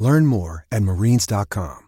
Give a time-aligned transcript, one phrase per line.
[0.00, 1.86] Learn more at marines.com.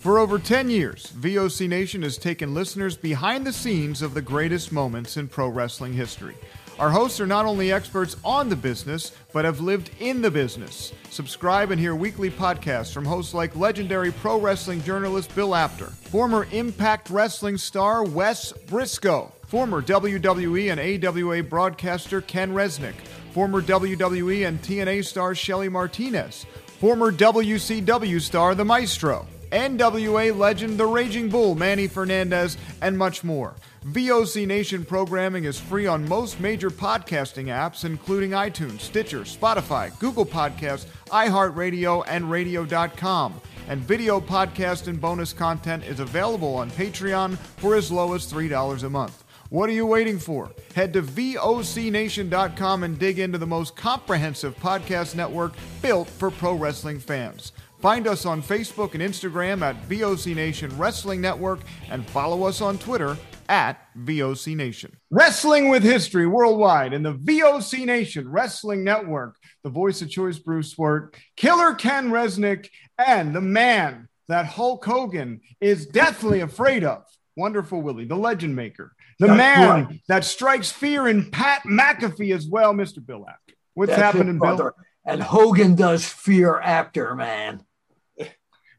[0.00, 4.70] For over 10 years, VOC Nation has taken listeners behind the scenes of the greatest
[4.70, 6.36] moments in pro wrestling history.
[6.78, 10.92] Our hosts are not only experts on the business, but have lived in the business.
[11.08, 16.48] Subscribe and hear weekly podcasts from hosts like legendary pro wrestling journalist Bill Apter, former
[16.50, 22.96] Impact Wrestling star Wes Briscoe, former WWE and AWA broadcaster Ken Resnick,
[23.32, 26.44] former WWE and TNA star Shelly Martinez,
[26.80, 33.54] former WCW star The Maestro, NWA legend The Raging Bull Manny Fernandez, and much more.
[33.86, 40.26] VOC Nation programming is free on most major podcasting apps, including iTunes, Stitcher, Spotify, Google
[40.26, 43.40] Podcasts, iHeartRadio, and Radio.com.
[43.68, 48.82] And video podcast and bonus content is available on Patreon for as low as $3
[48.82, 49.23] a month.
[49.54, 50.50] What are you waiting for?
[50.74, 56.98] Head to VOCNation.com and dig into the most comprehensive podcast network built for pro wrestling
[56.98, 57.52] fans.
[57.78, 62.78] Find us on Facebook and Instagram at VOC Nation Wrestling Network and follow us on
[62.78, 63.16] Twitter
[63.48, 64.96] at VOC Nation.
[65.12, 69.36] Wrestling with History Worldwide and the VOC Nation Wrestling Network.
[69.62, 75.42] The voice of choice, Bruce Wirt, Killer Ken Resnick, and the man that Hulk Hogan
[75.60, 77.04] is deathly afraid of.
[77.36, 78.96] Wonderful Willie, the legend maker.
[79.18, 80.00] The That's man right.
[80.08, 83.04] that strikes fear in Pat McAfee as well, Mr.
[83.04, 83.54] Bill Apter.
[83.74, 84.72] What's That's happening, it, Bill?
[85.06, 87.62] And Hogan does fear Apter, man.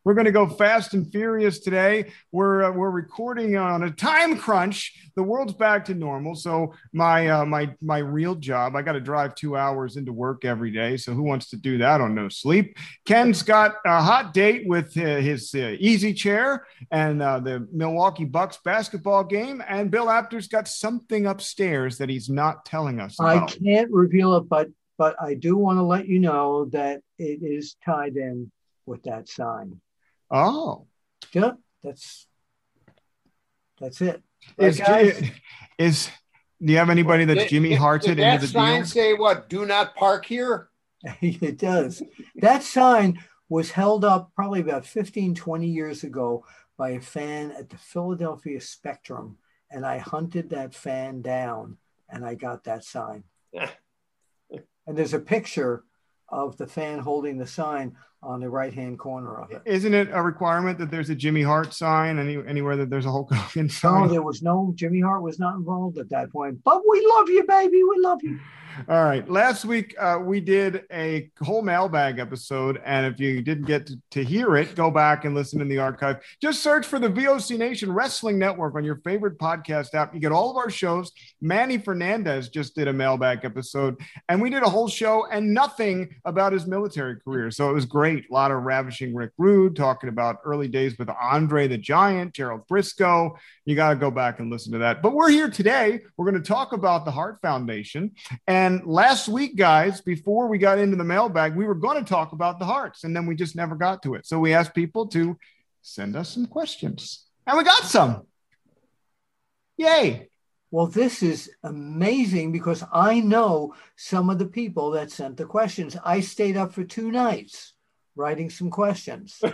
[0.06, 2.12] We're going to go fast and furious today.
[2.32, 5.10] We're uh, we're recording on a time crunch.
[5.16, 8.76] The world's back to normal, so my uh, my my real job.
[8.76, 10.96] I got to drive two hours into work every day.
[10.98, 12.78] So who wants to do that on no sleep?
[13.06, 18.26] Ken's got a hot date with uh, his uh, easy chair and uh, the Milwaukee
[18.26, 19.64] Bucks basketball game.
[19.68, 24.48] And Bill Apter's got something upstairs that he's not telling us I can't reveal it,
[24.48, 24.68] but
[25.00, 28.52] but I do want to let you know that it is tied in
[28.86, 29.82] with that sign.
[30.32, 30.88] Oh,
[31.34, 31.52] Yeah,
[31.84, 32.28] that's
[33.80, 34.24] that's it.
[34.58, 34.88] is, Right,
[35.18, 35.32] guys?
[35.78, 36.10] is
[36.64, 38.86] do you have anybody that's Did- Jimmy did- Harted did into that the sign deal?
[38.86, 39.50] say what?
[39.50, 40.70] Do not park here.
[41.22, 42.02] it does.
[42.38, 43.20] That sign
[43.50, 46.46] was held up probably about 15, 20 years ago
[46.78, 49.38] by a fan at the Philadelphia Spectrum.
[49.70, 51.78] And I hunted that fan down
[52.10, 53.24] and I got that sign.
[53.54, 53.72] and
[54.98, 55.84] there's a picture
[56.30, 59.62] of the fan holding the sign on the right hand corner of it.
[59.66, 63.12] Isn't it a requirement that there's a Jimmy Hart sign any, anywhere that there's a
[63.12, 64.08] Hulk Hogan sign?
[64.08, 66.64] No, there was no Jimmy Hart was not involved at that point.
[66.64, 67.84] But we love you, baby.
[67.84, 68.40] We love you.
[68.90, 69.28] All right.
[69.30, 74.00] Last week uh, we did a whole mailbag episode, and if you didn't get to,
[74.12, 76.18] to hear it, go back and listen in the archive.
[76.42, 80.14] Just search for the VOC Nation Wrestling Network on your favorite podcast app.
[80.14, 81.12] You get all of our shows.
[81.42, 83.96] Manny Fernandez just did a mailbag episode,
[84.28, 87.52] and we did a whole show and nothing about his military career.
[87.52, 88.15] So it was great.
[88.20, 92.68] A lot of ravishing Rick Rude talking about early days with Andre the Giant, Gerald
[92.68, 93.38] Briscoe.
[93.66, 95.02] You got to go back and listen to that.
[95.02, 96.02] But we're here today.
[96.18, 98.12] We're going to talk about the Hart Foundation.
[98.48, 102.32] And last week, guys, before we got into the mailbag, we were going to talk
[102.32, 104.26] about the Harts, and then we just never got to it.
[104.26, 105.38] So we asked people to
[105.82, 108.26] send us some questions, and we got some.
[109.78, 110.30] Yay.
[110.72, 115.96] Well, this is amazing because I know some of the people that sent the questions.
[116.04, 117.75] I stayed up for two nights
[118.16, 119.42] writing some questions.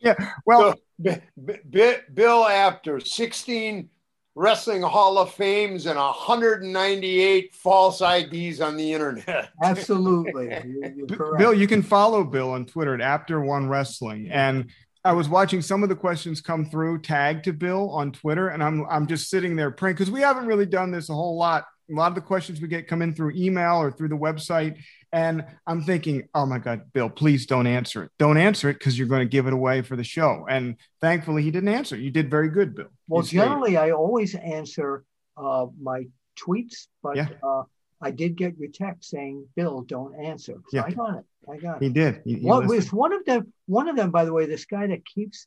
[0.00, 0.32] Yeah.
[0.44, 3.88] Well, So, B- B- B- Bill Apter 16
[4.34, 9.50] Wrestling Hall of Fames and 198 false IDs on the internet.
[9.62, 10.48] Absolutely.
[10.48, 14.70] You're, you're B- Bill, you can follow Bill on Twitter at Apter One Wrestling, and
[15.06, 18.62] I was watching some of the questions come through tagged to Bill on Twitter, and
[18.62, 21.64] I'm I'm just sitting there praying because we haven't really done this a whole lot.
[21.90, 24.78] A lot of the questions we get come in through email or through the website,
[25.12, 28.10] and I'm thinking, oh my God, Bill, please don't answer it.
[28.18, 30.46] Don't answer it because you're going to give it away for the show.
[30.48, 31.96] And thankfully, he didn't answer.
[31.96, 32.86] You did very good, Bill.
[33.06, 33.36] well, You stayed.
[33.38, 35.04] generally, I always answer
[35.36, 36.06] uh, my
[36.38, 37.28] tweets, but Yeah.
[37.42, 37.64] uh,
[38.00, 40.54] I did get your text saying, Bill, don't answer.
[40.68, 40.84] So Yeah.
[40.86, 41.24] I got it.
[41.50, 41.92] I got he it.
[41.92, 42.22] did.
[42.24, 42.76] He, he What listened.
[42.76, 43.52] was one of them?
[43.66, 45.46] One of them, by the way, this guy that keeps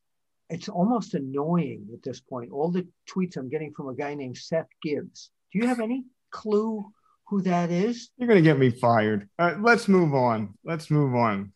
[0.50, 2.52] it's almost annoying at this point.
[2.52, 5.30] All the tweets I'm getting from a guy named Seth Gibbs.
[5.52, 6.06] Do you have any
[6.38, 6.86] clue
[7.28, 8.10] who that is?
[8.18, 9.28] You're going to get me fired.
[9.38, 10.54] Uh, let's move on.
[10.64, 11.52] Let's move on.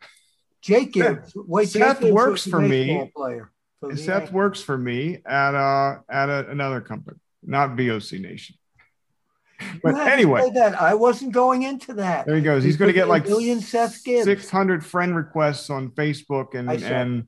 [0.61, 1.33] Gibbs.
[1.35, 3.09] Wait, Seth Gibbs works for me.
[3.15, 4.31] Player for Seth Yankees.
[4.31, 8.55] works for me at uh at a, another company, not VOC Nation.
[9.83, 12.25] But anyway, that I wasn't going into that.
[12.25, 12.63] there he goes.
[12.63, 14.25] He's going to get like million Seth Gibbs.
[14.25, 17.27] six hundred friend requests on Facebook, and and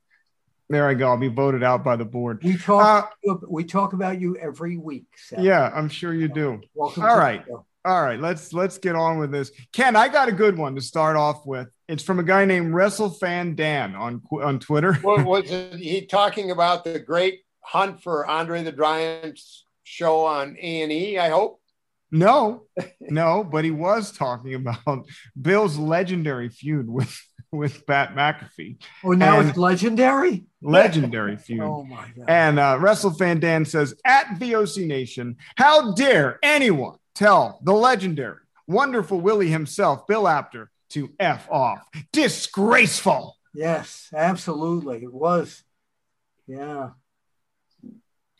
[0.73, 1.09] there I go.
[1.09, 2.41] I'll be voted out by the board.
[2.43, 3.13] We talk.
[3.27, 5.05] Uh, we talk about you every week.
[5.15, 5.39] Seth.
[5.39, 6.61] yeah, I'm sure you do.
[6.73, 7.03] Welcome.
[7.03, 7.43] All to the right.
[7.47, 7.65] show.
[7.85, 9.51] All right, let's let's get on with this.
[9.73, 11.67] Ken, I got a good one to start off with.
[11.89, 14.93] It's from a guy named WrestleFan Dan on on Twitter.
[15.01, 20.55] What was it, he talking about the great hunt for Andre the Giant's show on
[20.61, 21.17] A and E?
[21.17, 21.59] I hope.
[22.09, 22.63] No,
[23.01, 25.05] no, but he was talking about
[25.39, 27.19] Bill's legendary feud with
[27.53, 28.77] with Pat McAfee.
[29.03, 30.45] Oh, now And- it's legendary.
[30.61, 31.61] Legendary feud.
[31.61, 32.25] Oh my god.
[32.27, 39.21] And uh, WrestleFan Dan says, at VOC Nation, how dare anyone tell the legendary, wonderful
[39.21, 41.79] Willie himself, Bill Apter, to F off?
[42.11, 43.38] Disgraceful.
[43.53, 45.03] yes, absolutely.
[45.03, 45.63] It was.
[46.47, 46.89] Yeah.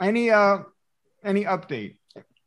[0.01, 0.59] Any uh
[1.24, 1.95] any update?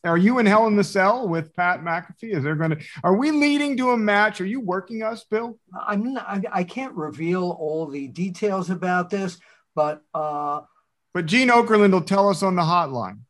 [0.06, 2.36] Are you in Hell in the Cell with Pat McAfee?
[2.36, 4.40] Is there gonna are we leading to a match?
[4.40, 5.58] Are you working us, Bill?
[5.86, 9.38] I'm not, I, I can't reveal all the details about this,
[9.74, 10.62] but uh,
[11.14, 13.20] But Gene Okerlund will tell us on the hotline.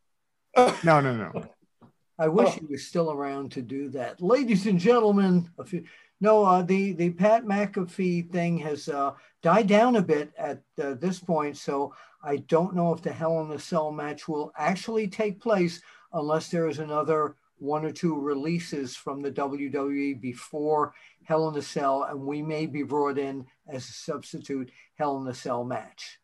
[0.56, 1.44] No, no, no.
[2.18, 4.22] I wish he was still around to do that.
[4.22, 5.84] Ladies and gentlemen, a few,
[6.20, 9.12] no, uh, the, the Pat McAfee thing has uh,
[9.42, 11.58] died down a bit at uh, this point.
[11.58, 15.82] So I don't know if the Hell in the Cell match will actually take place
[16.12, 20.94] unless there is another one or two releases from the WWE before
[21.24, 25.24] Hell in the Cell, and we may be brought in as a substitute Hell in
[25.24, 26.18] the Cell match.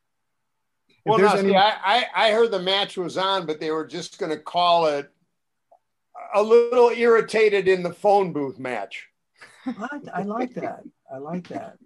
[1.04, 3.86] Well, no, any- see, I, I I heard the match was on, but they were
[3.86, 5.10] just going to call it
[6.34, 9.08] a little irritated in the phone booth match.
[9.66, 10.82] I, I like that.
[11.12, 11.76] I like that.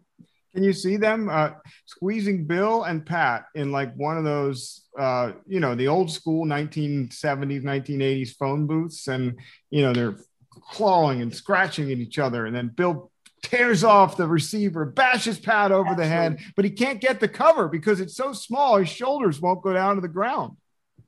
[0.56, 1.50] Can you see them uh,
[1.84, 6.46] squeezing Bill and Pat in like one of those, uh, you know, the old school
[6.46, 9.06] 1970s, 1980s phone booths?
[9.06, 9.38] And,
[9.68, 10.16] you know, they're
[10.48, 12.46] clawing and scratching at each other.
[12.46, 13.10] And then Bill
[13.42, 17.68] tears off the receiver, bashes Pat over the head, but he can't get the cover
[17.68, 20.56] because it's so small, his shoulders won't go down to the ground.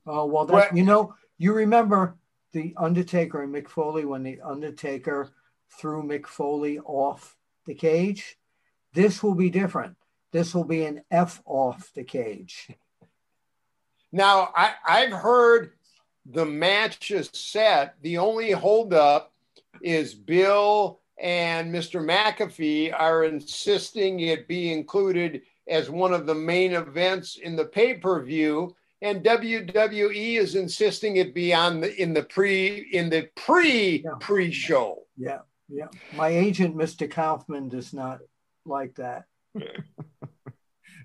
[0.05, 2.19] Oh well, that you know, you remember
[2.53, 5.31] the Undertaker and Mick Foley when the Undertaker
[5.79, 7.35] threw Mick Foley off
[7.65, 8.37] the cage.
[8.93, 9.95] This will be different.
[10.31, 12.69] This will be an F off the cage.
[14.11, 15.73] Now, I, I've heard
[16.25, 17.95] the match is set.
[18.01, 19.31] The only holdup
[19.81, 22.03] is Bill and Mr.
[22.03, 27.93] McAfee are insisting it be included as one of the main events in the pay
[27.95, 33.29] per view, and WWE is insisting it be on the in the pre in the
[33.35, 35.03] pre pre show.
[35.17, 35.87] Yeah, yeah.
[36.15, 37.09] My agent, Mr.
[37.09, 38.19] Kaufman, does not
[38.69, 39.25] like that.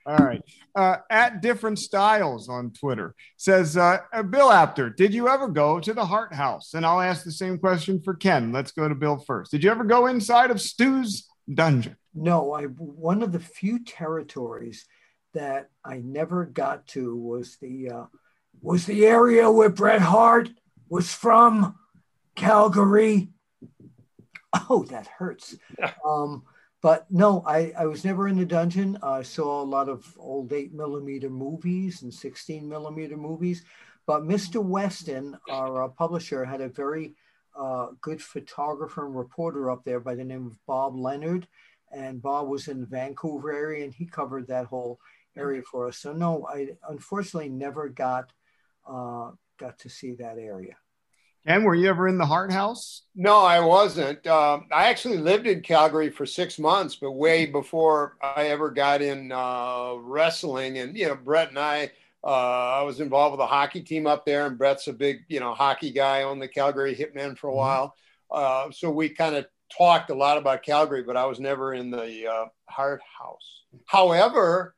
[0.06, 0.42] All right.
[0.74, 5.94] Uh, at different styles on Twitter says, uh, Bill Apter, did you ever go to
[5.94, 6.74] the Hart House?
[6.74, 8.52] And I'll ask the same question for Ken.
[8.52, 9.50] Let's go to Bill first.
[9.50, 11.96] Did you ever go inside of Stu's dungeon?
[12.14, 14.86] No, I one of the few territories
[15.32, 18.04] that I never got to was the uh,
[18.60, 20.48] was the area where Bret Hart
[20.88, 21.76] was from,
[22.36, 23.30] Calgary.
[24.70, 25.56] Oh, that hurts.
[26.06, 26.44] Um,
[26.84, 28.98] but no, I, I was never in the dungeon.
[29.02, 33.64] I saw a lot of old eight millimeter movies and 16 millimeter movies.
[34.06, 34.62] But Mr.
[34.62, 37.14] Weston, our uh, publisher, had a very
[37.58, 41.48] uh, good photographer and reporter up there by the name of Bob Leonard.
[41.90, 45.00] And Bob was in the Vancouver area and he covered that whole
[45.38, 45.96] area for us.
[45.96, 48.30] So no, I unfortunately never got
[48.86, 50.76] uh, got to see that area.
[51.46, 53.02] Ken, were you ever in the Hart House?
[53.14, 54.26] No, I wasn't.
[54.26, 59.02] Um, I actually lived in Calgary for six months, but way before I ever got
[59.02, 60.78] in uh, wrestling.
[60.78, 61.90] And you know, Bret and I,
[62.24, 65.38] uh, I was involved with a hockey team up there, and Bret's a big, you
[65.38, 67.94] know, hockey guy on the Calgary Hitmen for a while.
[68.30, 69.46] Uh, so we kind of
[69.76, 73.64] talked a lot about Calgary, but I was never in the uh, Hart House.
[73.84, 74.74] However,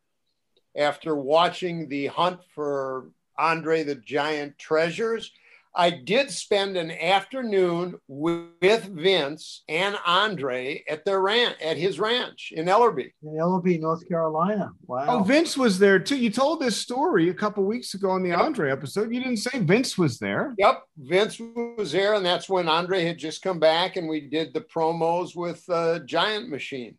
[0.77, 5.31] after watching the hunt for Andre the Giant treasures.
[5.79, 12.51] I did spend an afternoon with Vince and Andre at their ranch, at his ranch
[12.57, 13.11] in Ellerbe.
[13.23, 14.73] In Ellerbe, North Carolina.
[14.87, 15.07] Wow.
[15.07, 16.17] Oh, Vince was there too.
[16.17, 19.13] You told this story a couple weeks ago on the Andre episode.
[19.13, 20.55] You didn't say Vince was there.
[20.57, 24.55] Yep, Vince was there, and that's when Andre had just come back, and we did
[24.55, 26.97] the promos with uh, Giant Machine.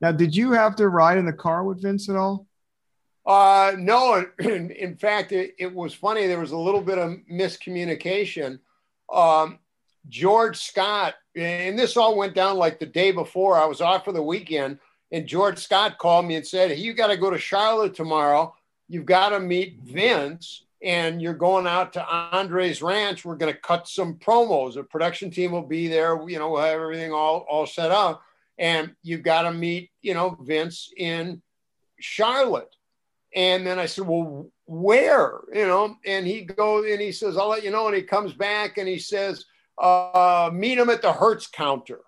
[0.00, 2.48] Now, did you have to ride in the car with Vince at all?
[3.24, 6.26] Uh, no, in, fact, it, it, was funny.
[6.26, 8.58] There was a little bit of miscommunication.
[9.12, 9.58] Um,
[10.08, 13.56] George Scott, and this all went down like the day before.
[13.56, 14.78] I was off for the weekend,
[15.12, 18.54] And George Scott called me and said, hey, You got to go to Charlotte tomorrow.
[18.88, 23.24] You've got to meet Vince, and you're going out to Andre's ranch.
[23.24, 24.74] We're going to cut some promos.
[24.74, 26.20] The production team will be there.
[26.28, 28.22] You know, we'll have everything all, all set up.
[28.58, 31.40] And you've got to meet, you know, Vince in
[32.00, 32.74] Charlotte.
[33.34, 35.40] And then I said, Well, where?
[35.52, 37.86] You know, and he goes and he says, I'll let you know.
[37.86, 39.44] And he comes back and he says,
[39.78, 42.00] uh, meet him at the Hertz counter.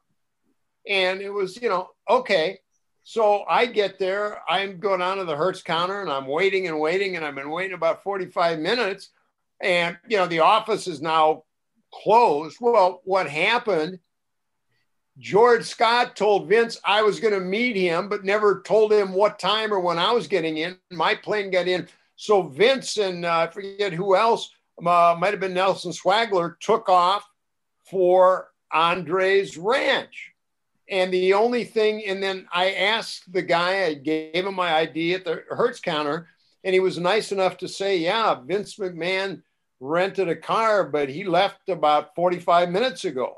[0.88, 2.58] And it was, you know, okay.
[3.02, 6.80] So I get there, I'm going on to the Hertz counter and I'm waiting and
[6.80, 9.10] waiting, and I've been waiting about 45 minutes.
[9.60, 11.44] And, you know, the office is now
[11.92, 12.56] closed.
[12.60, 13.98] Well, what happened?
[15.18, 19.38] George Scott told Vince I was going to meet him, but never told him what
[19.38, 20.76] time or when I was getting in.
[20.90, 21.88] My plane got in.
[22.16, 24.50] So Vince and uh, I forget who else,
[24.84, 27.28] uh, might have been Nelson Sweglar, took off
[27.88, 30.32] for Andre's ranch.
[30.90, 35.14] And the only thing, and then I asked the guy, I gave him my ID
[35.14, 36.28] at the Hertz counter,
[36.62, 39.42] and he was nice enough to say, Yeah, Vince McMahon
[39.80, 43.36] rented a car, but he left about 45 minutes ago.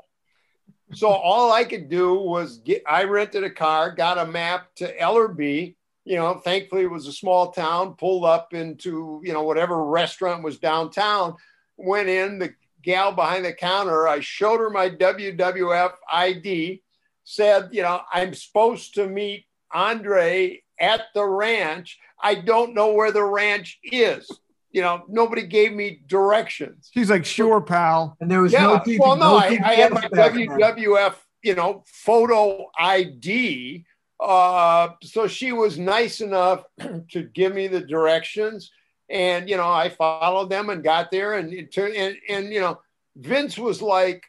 [0.93, 4.97] So all I could do was get, I rented a car, got a map to
[4.97, 5.75] Ellerbe.
[6.05, 10.43] You know, thankfully it was a small town, pulled up into, you know, whatever restaurant
[10.43, 11.35] was downtown,
[11.75, 16.81] went in, the gal behind the counter, I showed her my WWF ID
[17.25, 21.99] said, you know, I'm supposed to meet Andre at the ranch.
[22.23, 24.31] I don't know where the ranch is.
[24.71, 26.89] You know, nobody gave me directions.
[26.93, 28.17] She's like, sure, pal.
[28.19, 30.01] And there was yeah, no well, no, no I, I had my.
[30.01, 33.85] WWF, you know, photo ID.
[34.19, 36.63] Uh, so she was nice enough
[37.11, 38.71] to give me the directions,
[39.09, 42.59] and you know, I followed them and got there, and it turned, and and you
[42.59, 42.79] know,
[43.15, 44.25] Vince was like,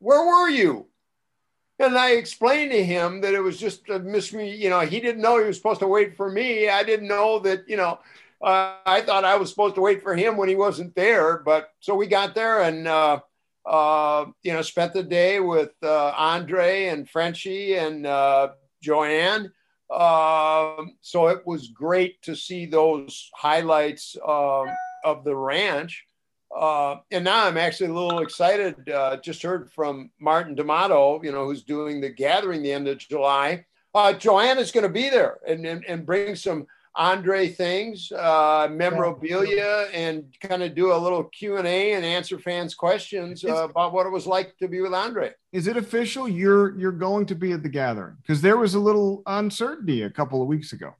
[0.00, 0.88] "Where were you?"
[1.78, 5.20] And I explained to him that it was just a miss you know, he didn't
[5.20, 6.68] know he was supposed to wait for me.
[6.70, 7.98] I didn't know that, you know,
[8.42, 11.38] uh, I thought I was supposed to wait for him when he wasn't there.
[11.38, 13.20] But so we got there and, uh,
[13.64, 18.48] uh, you know, spent the day with uh, Andre and Frenchie and uh,
[18.82, 19.52] Joanne.
[19.90, 24.66] Um, so it was great to see those highlights um,
[25.04, 26.04] of the ranch.
[26.56, 28.76] Uh, and now I'm actually a little excited.
[29.22, 33.64] Just heard from Martin D'Amato, you know, who's doing the gathering the end of July.
[33.94, 36.66] Uh, Joanna's going to be there and, and, and bring some
[36.96, 42.38] Andre things, uh, memorabilia, and kind of do a little Q and A and answer
[42.38, 45.32] fans' questions uh, about what it was like to be with Andre.
[45.52, 46.28] Is it official?
[46.28, 50.10] You're you're going to be at the gathering because there was a little uncertainty a
[50.10, 50.94] couple of weeks ago.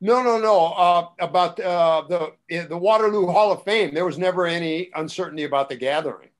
[0.00, 0.66] No, no, no.
[0.66, 5.68] Uh, about uh, the the Waterloo Hall of Fame, there was never any uncertainty about
[5.68, 6.30] the gathering.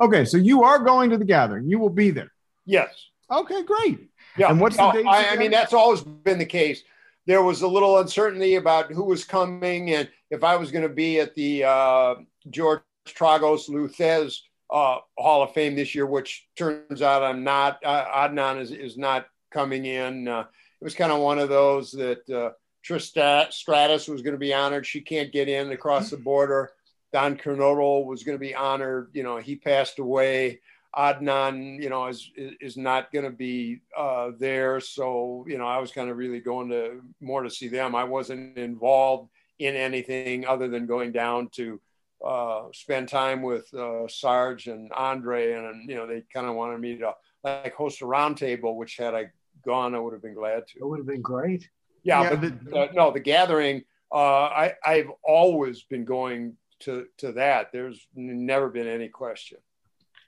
[0.00, 1.68] Okay, so you are going to the gathering.
[1.68, 2.30] You will be there.
[2.64, 3.08] Yes.
[3.30, 4.10] Okay, great.
[4.36, 4.50] Yeah.
[4.50, 5.06] And what's the date?
[5.06, 6.84] I, I mean, that's always been the case.
[7.30, 10.92] There was a little uncertainty about who was coming and if I was going to
[10.92, 12.14] be at the uh,
[12.50, 17.78] George Tragos Lou Thesz uh, Hall of Fame this year, which turns out I'm not.
[17.84, 20.26] Uh, Adnan is, is not coming in.
[20.26, 22.50] Uh, it was kind of one of those that uh,
[22.84, 24.84] Trish Stratus was going to be honored.
[24.84, 26.72] She can't get in across the border.
[27.12, 29.10] Don Kernodle was going to be honored.
[29.12, 30.62] You know, he passed away.
[30.96, 34.80] Adnan, you know, is is not going to be uh, there.
[34.80, 37.94] So, you know, I was kind of really going to more to see them.
[37.94, 41.80] I wasn't involved in anything other than going down to
[42.24, 46.80] uh, spend time with uh, Sarge and Andre, and you know, they kind of wanted
[46.80, 49.30] me to like host a roundtable, which had I
[49.64, 50.78] gone, I would have been glad to.
[50.80, 51.68] It would have been great.
[52.02, 53.84] Yeah, Yeah, but uh, no, the gathering.
[54.12, 57.72] Uh, I I've always been going to to that.
[57.72, 59.58] There's never been any question.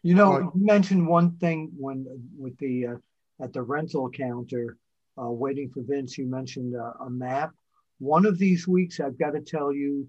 [0.02, 2.06] You know, Well- you mentioned one thing when
[2.36, 2.96] with the uh,
[3.40, 4.76] at the rental counter,
[5.20, 6.18] uh, waiting for Vince.
[6.18, 7.54] You mentioned uh, a map.
[7.98, 10.08] One of these weeks, I've got to tell you,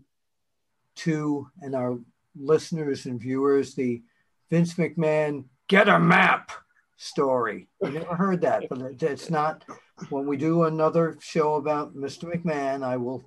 [0.95, 1.99] to and our
[2.35, 4.01] listeners and viewers, the
[4.49, 6.51] Vince McMahon get a map
[6.97, 7.67] story.
[7.83, 9.63] I never heard that, but it's not.
[10.09, 12.33] When we do another show about Mr.
[12.33, 13.23] McMahon, I will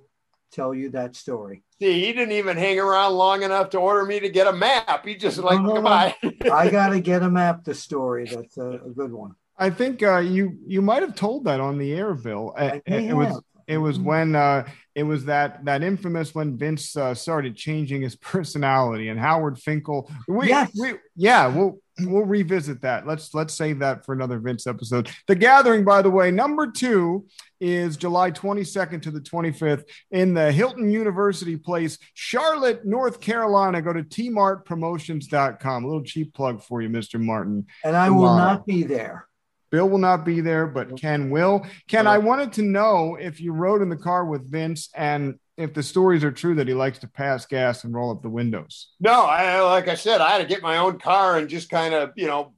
[0.51, 1.63] tell you that story.
[1.79, 5.05] See, he didn't even hang around long enough to order me to get a map.
[5.05, 5.73] He just like, no, no.
[5.75, 6.15] goodbye.
[6.51, 7.63] I got to get a map.
[7.63, 8.25] The story.
[8.25, 9.35] That's a, a good one.
[9.57, 12.53] I think uh, you you might have told that on the air, Bill.
[12.57, 16.57] Uh, I may it was it was when uh, it was that that infamous when
[16.57, 20.11] Vince uh, started changing his personality and Howard Finkel.
[20.27, 20.71] We, Yes.
[20.79, 23.07] we yeah, we'll we'll revisit that.
[23.07, 25.09] Let's let's save that for another Vince episode.
[25.27, 27.25] The Gathering, by the way, number two
[27.59, 33.81] is July 22nd to the 25th in the Hilton University Place, Charlotte, North Carolina.
[33.81, 35.83] Go to tmartpromotions.com.
[35.83, 37.19] A little cheap plug for you, Mr.
[37.19, 37.65] Martin.
[37.83, 39.27] And I will not be there.
[39.69, 41.65] Bill will not be there, but Ken will.
[41.87, 45.73] Ken, I wanted to know if you rode in the car with Vince and if
[45.73, 48.89] the stories are true that he likes to pass gas and roll up the windows.
[48.99, 51.93] No, I, like I said, I had to get my own car and just kind
[51.93, 52.53] of, you know,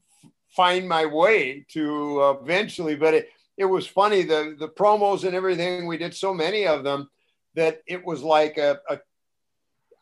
[0.55, 2.95] find my way to uh, eventually.
[2.95, 5.87] But it, it was funny the the promos and everything.
[5.87, 7.09] We did so many of them
[7.55, 8.99] that it was like a, a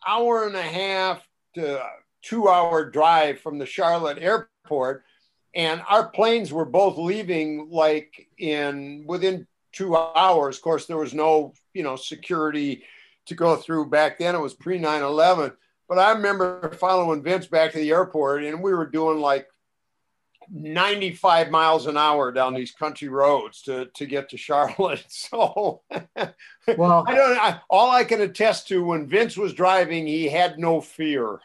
[0.06, 1.84] hour and a half to
[2.22, 5.04] two hour drive from the Charlotte airport
[5.58, 11.14] and our planes were both leaving like in within two hours of course there was
[11.14, 12.84] no you know security
[13.26, 15.54] to go through back then it was pre 9-11
[15.90, 19.48] but i remember following vince back to the airport and we were doing like
[20.50, 25.06] 95 miles an hour down these country roads to, to get to Charlotte.
[25.10, 25.82] So,
[26.78, 27.38] well, I don't.
[27.38, 31.40] I, all I can attest to when Vince was driving, he had no fear.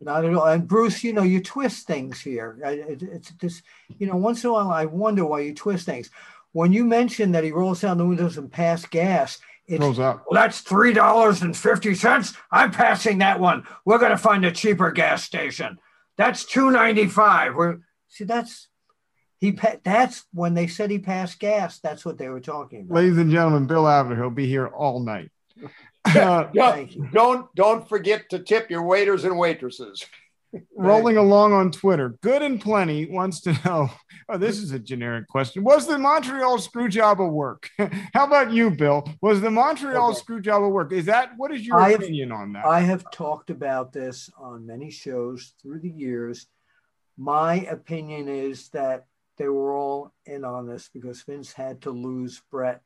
[0.00, 0.46] Not at all.
[0.46, 2.58] And Bruce, you know, you twist things here.
[2.64, 3.62] It's just,
[3.98, 6.10] you know, once in a while I wonder why you twist things.
[6.52, 10.24] When you mention that he rolls down the windows and pass gas, it rolls up.
[10.30, 12.32] Well, that's three dollars and fifty cents.
[12.50, 13.66] I'm passing that one.
[13.84, 15.78] We're going to find a cheaper gas station.
[16.16, 17.54] That's two ninety five.
[17.54, 17.78] We're
[18.08, 18.68] see that's
[19.38, 19.58] he.
[19.84, 21.80] That's when they said he passed gas.
[21.80, 22.94] That's what they were talking about.
[22.94, 24.16] Ladies and gentlemen, Bill Apter.
[24.16, 25.30] He'll be here all night.
[26.14, 30.04] Uh, don't, don't don't forget to tip your waiters and waitresses.
[30.76, 33.90] Rolling along on Twitter, Good and Plenty wants to know.
[34.28, 35.62] Oh, this is a generic question.
[35.62, 37.70] Was the Montreal screw job a work?
[38.12, 39.08] How about you, Bill?
[39.22, 40.18] Was the Montreal okay.
[40.18, 40.90] screw job a work?
[40.90, 42.66] Is that what is your I opinion on that?
[42.66, 46.48] I have talked about this on many shows through the years.
[47.16, 49.06] My opinion is that
[49.38, 52.82] they were all in on this because Vince had to lose Bret.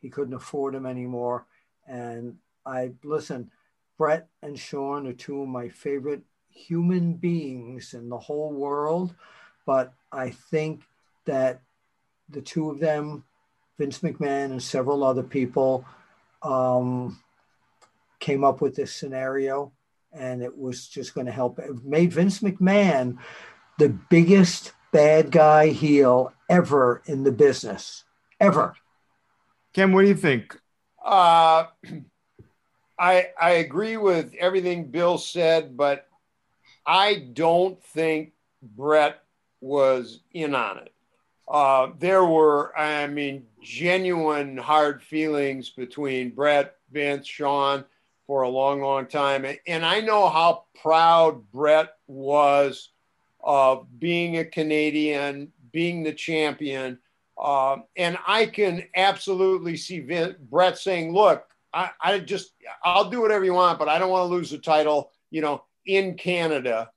[0.00, 1.46] He couldn't afford him anymore.
[1.86, 2.36] And
[2.70, 3.50] I listen,
[3.98, 9.14] Bret and Shawn are two of my favorite human beings in the whole world.
[9.66, 10.82] But I think
[11.26, 11.60] that
[12.28, 13.24] the two of them,
[13.78, 15.84] Vince McMahon and several other people,
[16.42, 17.20] um,
[18.20, 19.72] came up with this scenario
[20.12, 21.58] and it was just going to help.
[21.58, 23.18] It made Vince McMahon
[23.78, 28.04] the biggest bad guy heel ever in the business,
[28.40, 28.74] ever.
[29.72, 30.58] Ken, what do you think?
[31.04, 31.66] Uh,
[33.00, 36.06] I I agree with everything Bill said, but
[36.86, 38.32] I don't think
[38.62, 39.22] Bret
[39.60, 40.92] was in on it.
[41.48, 47.84] Uh, there were, I mean, genuine hard feelings between Bret, Vince, Shawn
[48.26, 49.44] for a long, long time.
[49.66, 52.90] And I know how proud Bret was
[53.42, 56.98] of being a Canadian, being the champion.
[57.36, 62.52] Uh, and I can absolutely see Vince, Bret saying, look, I, I just
[62.84, 65.64] I'll do whatever you want, but I don't want to lose the title, you know,
[65.86, 66.90] in Canada,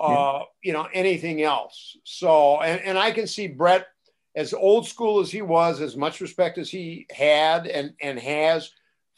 [0.00, 0.42] uh, yeah.
[0.62, 1.96] you know, anything else.
[2.04, 3.86] So and, and I can see Bret
[4.34, 8.70] as old school as he was, as much respect as he had and, and has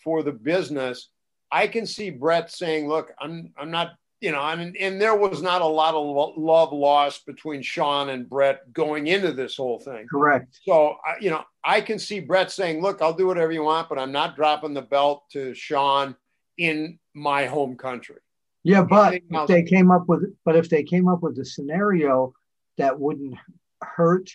[0.02, 1.08] for the business,
[1.50, 3.92] I can see Bret saying, look, I'm I'm not
[4.24, 8.26] you know, and, and there was not a lot of love lost between Shawn and
[8.26, 10.06] Bret going into this whole thing.
[10.10, 10.60] Correct.
[10.62, 13.98] So, you know, I can see Bret saying, look, I'll do whatever you want, but
[13.98, 16.16] I'm not dropping the belt to Shawn
[16.56, 18.16] in my home country.
[18.62, 22.32] Yeah, but if they came up with, but if they came up with a scenario
[22.78, 23.36] that wouldn't
[23.82, 24.30] hurt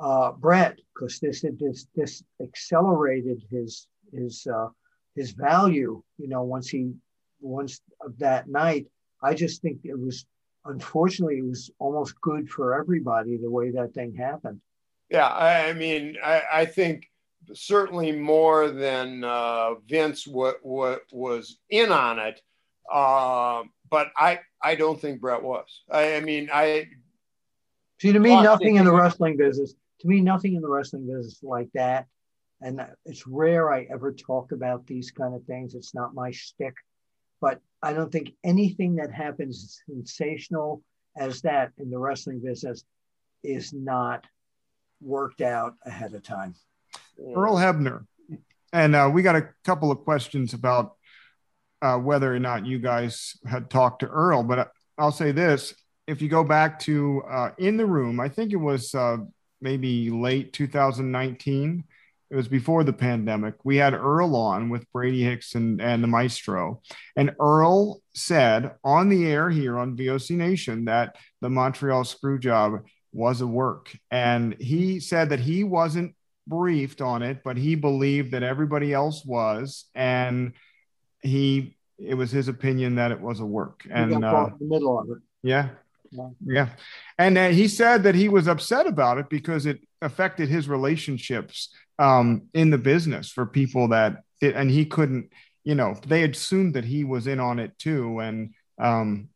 [0.00, 4.66] uh, Bret, because this this this accelerated his his uh,
[5.14, 6.90] his value, you know, once he
[7.40, 8.88] once of that night,
[9.22, 10.26] I just think it was,
[10.64, 14.60] unfortunately, it was almost good for everybody the way that thing happened.
[15.10, 17.08] Yeah, I, I mean, I, I, think
[17.52, 22.40] certainly more than uh, Vince what what was in on it,
[22.92, 25.82] uh, but I I don't think Bret was.
[25.88, 26.88] I, I mean, I
[28.00, 29.74] see to me nothing in the wrestling business.
[30.00, 32.06] To me, nothing in the wrestling business like that.
[32.60, 35.74] And it's rare I ever talk about these kind of things.
[35.74, 36.74] It's not my shtick.
[37.40, 40.82] But I don't think anything that happens sensational
[41.16, 42.84] as that in the wrestling business
[43.42, 44.24] is not
[45.00, 46.54] worked out ahead of time.
[47.34, 48.06] Earl Hebner.
[48.72, 50.96] And uh, we got a couple of questions about
[51.82, 54.42] uh, whether or not you guys had talked to Earl.
[54.42, 55.74] But I'll say this
[56.06, 59.18] if you go back to uh, In the Room, I think it was uh,
[59.60, 61.84] maybe late 2019
[62.30, 63.54] it was before the pandemic.
[63.64, 66.82] We had Earl on with Brady Hicks and, and the Maestro.
[67.14, 72.84] And Earl said on the air here on VOC Nation that the Montreal screw job
[73.12, 73.96] was a work.
[74.10, 76.14] And he said that he wasn't
[76.48, 79.86] briefed on it, but he believed that everybody else was.
[79.94, 80.52] And
[81.22, 83.86] he, it was his opinion that it was a work.
[83.88, 85.18] And uh, the middle of it.
[85.42, 85.68] Yeah.
[86.44, 86.68] Yeah.
[87.18, 91.70] And uh, he said that he was upset about it because it affected his relationships
[91.98, 95.32] um, in the business for people that, it, and he couldn't,
[95.64, 98.20] you know, they assumed that he was in on it too.
[98.20, 99.28] And um,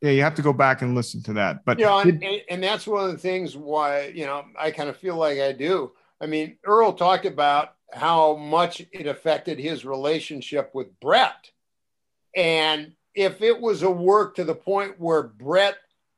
[0.00, 1.64] yeah, you have to go back and listen to that.
[1.64, 4.70] But you know, and, and, and that's one of the things why you know I
[4.70, 5.92] kind of feel like I do.
[6.20, 11.50] I mean, Earl talked about how much it affected his relationship with Bret.
[12.36, 15.76] and if it was a work to the point where Bret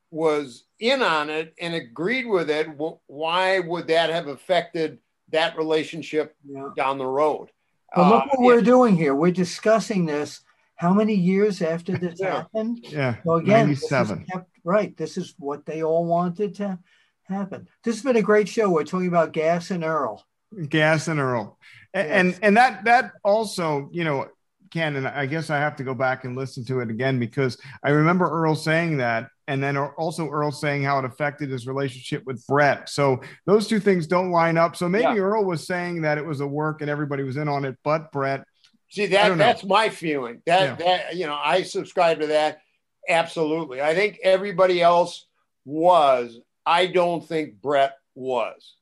[0.09, 2.67] was in on it and agreed with it,
[3.07, 4.99] why would that have affected
[5.31, 6.69] that relationship yeah.
[6.75, 7.49] down the road?
[7.95, 8.65] Well, look uh, what uh, we're yeah.
[8.65, 9.15] doing here.
[9.15, 10.41] We're discussing this
[10.75, 12.37] how many years after this yeah.
[12.37, 12.79] happened?
[12.83, 13.17] Yeah.
[13.23, 14.19] So again, 97.
[14.19, 14.95] This kept, right.
[14.95, 16.79] This is what they all wanted to
[17.23, 17.67] happen.
[17.83, 18.69] This has been a great show.
[18.69, 20.23] We're talking about Gas and Earl.
[20.69, 21.57] Gas and Earl.
[21.93, 22.17] And, yes.
[22.17, 24.27] and and that that also, you know,
[24.71, 27.57] Ken, and I guess I have to go back and listen to it again because
[27.83, 32.23] I remember Earl saying that, and then also Earl saying how it affected his relationship
[32.25, 32.89] with Bret.
[32.89, 34.75] So those two things don't line up.
[34.75, 35.15] So maybe yeah.
[35.15, 38.11] Earl was saying that it was a work and everybody was in on it, but
[38.11, 38.43] Bret.
[38.89, 40.41] See that that's my feeling.
[40.45, 40.85] That yeah.
[40.85, 42.59] that you know, I subscribe to that
[43.07, 43.81] absolutely.
[43.81, 45.27] I think everybody else
[45.65, 46.39] was.
[46.65, 48.75] I don't think Bret was.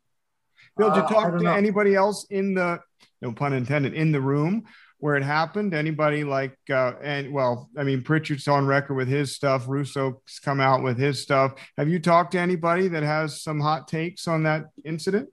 [0.78, 1.54] Bill, did you uh, talk uh, to know.
[1.54, 2.80] anybody else in the
[3.22, 4.66] no pun intended in the room
[5.00, 5.74] where it happened?
[5.74, 10.60] Anybody like uh and well, I mean Pritchard's on record with his stuff, Russo's come
[10.60, 11.54] out with his stuff.
[11.78, 15.30] Have you talked to anybody that has some hot takes on that incident?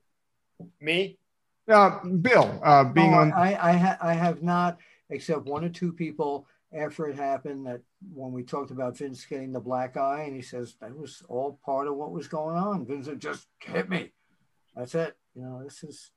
[0.81, 1.19] Me?
[1.69, 3.33] Uh, Bill, uh, being oh, on.
[3.33, 4.79] I, I, ha- I have not,
[5.11, 7.81] except one or two people after it happened that
[8.13, 11.61] when we talked about Vince getting the black eye, and he says that was all
[11.65, 12.87] part of what was going on.
[12.87, 14.11] Vince just hit me.
[14.75, 15.17] That's it.
[15.35, 16.11] You know, this is,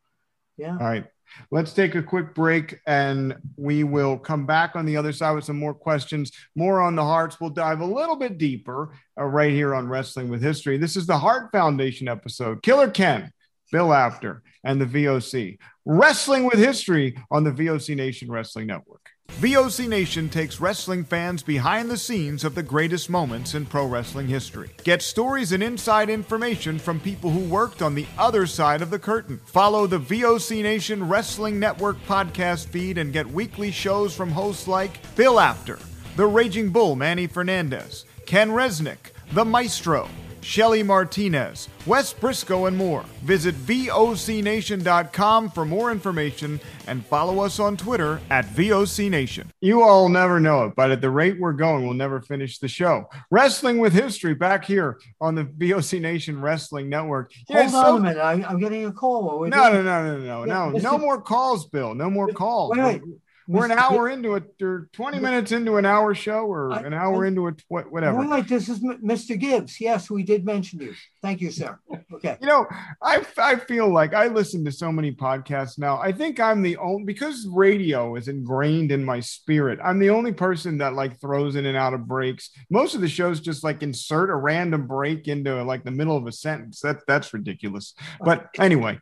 [0.57, 0.71] yeah.
[0.71, 1.05] All right.
[1.51, 5.43] Let's take a quick break and we will come back on the other side with
[5.43, 7.41] some more questions, more on the Harts.
[7.41, 10.77] We'll dive a little bit deeper uh, right here on Wrestling with History.
[10.77, 12.61] This is the Hart Foundation episode.
[12.63, 13.31] Killer Ken
[13.71, 15.57] Bill Apter, and the VOC.
[15.85, 19.11] Wrestling with History on the VOC Nation Wrestling Network.
[19.39, 24.27] VOC Nation takes wrestling fans behind the scenes of the greatest moments in pro wrestling
[24.27, 24.69] history.
[24.83, 28.99] Get stories and inside information from people who worked on the other side of the
[28.99, 29.41] curtain.
[29.45, 34.99] Follow the VOC Nation Wrestling Network podcast feed and get weekly shows from hosts like
[35.15, 35.79] Bill Apter,
[36.15, 40.07] The Raging Bull Manny Fernandez, Ken Resnick, The Maestro,
[40.45, 43.03] Shelly Martinez, Wes Briscoe, and more.
[43.23, 49.47] Visit VOCNation.com for more information and follow us on Twitter at VOCNation.
[49.59, 52.67] You all never know it, but at the rate we're going, we'll never finish the
[52.67, 53.09] show.
[53.31, 57.31] Wrestling with History back here on the VOC Nation Wrestling Network.
[57.47, 58.19] Hold on so- a minute.
[58.19, 59.47] I, am getting a call.
[59.47, 60.77] No, no, no, no, no, no, no.
[60.77, 61.95] No more calls, Bill.
[61.95, 62.77] No more calls.
[62.77, 63.01] Wait, wait.
[63.47, 67.25] We're an hour into it, or 20 minutes into an hour show, or an hour
[67.25, 68.17] into it, whatever.
[68.19, 69.39] Right, this is Mr.
[69.39, 69.79] Gibbs.
[69.79, 70.95] Yes, we did mention you.
[71.21, 71.79] Thank you, sir.
[72.13, 72.37] Okay.
[72.45, 72.67] You know,
[73.01, 75.99] I, I feel like I listen to so many podcasts now.
[75.99, 80.31] I think I'm the only, because radio is ingrained in my spirit, I'm the only
[80.31, 82.51] person that like throws in and out of breaks.
[82.69, 86.27] Most of the shows just like insert a random break into like the middle of
[86.27, 86.81] a sentence.
[86.81, 87.95] That, that's ridiculous.
[88.19, 88.99] But anyway,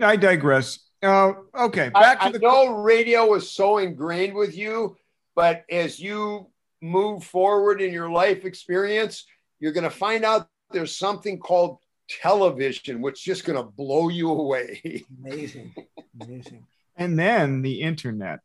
[0.00, 0.80] I digress.
[1.02, 2.46] Uh, okay, back I, to the.
[2.46, 4.96] I know radio was so ingrained with you,
[5.34, 6.48] but as you
[6.82, 9.24] move forward in your life experience,
[9.60, 14.08] you're going to find out there's something called television, which is just going to blow
[14.08, 15.04] you away.
[15.24, 15.74] Amazing,
[16.20, 16.66] amazing.
[16.96, 18.40] And then the internet.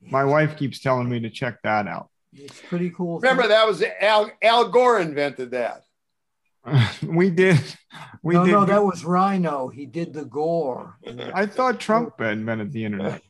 [0.00, 2.08] My wife keeps telling me to check that out.
[2.32, 3.18] It's pretty cool.
[3.18, 5.82] Remember, that was Al, Al Gore invented that.
[7.02, 7.60] we did.
[8.22, 8.52] We no, did.
[8.52, 9.68] no, that was Rhino.
[9.68, 10.98] He did the gore.
[11.34, 13.22] I thought Trump invented the internet.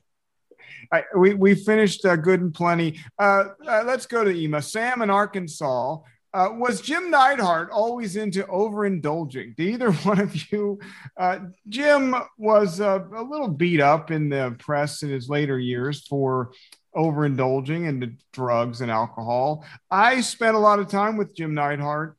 [0.92, 3.00] I, we, we finished uh, good and plenty.
[3.18, 4.62] Uh, uh, let's go to Ema.
[4.62, 5.98] Sam in Arkansas.
[6.34, 9.56] Uh, was Jim Neidhart always into overindulging?
[9.56, 10.78] Do either one of you?
[11.16, 16.06] Uh, Jim was uh, a little beat up in the press in his later years
[16.06, 16.52] for
[16.94, 19.64] overindulging into drugs and alcohol.
[19.90, 22.16] I spent a lot of time with Jim Neidhart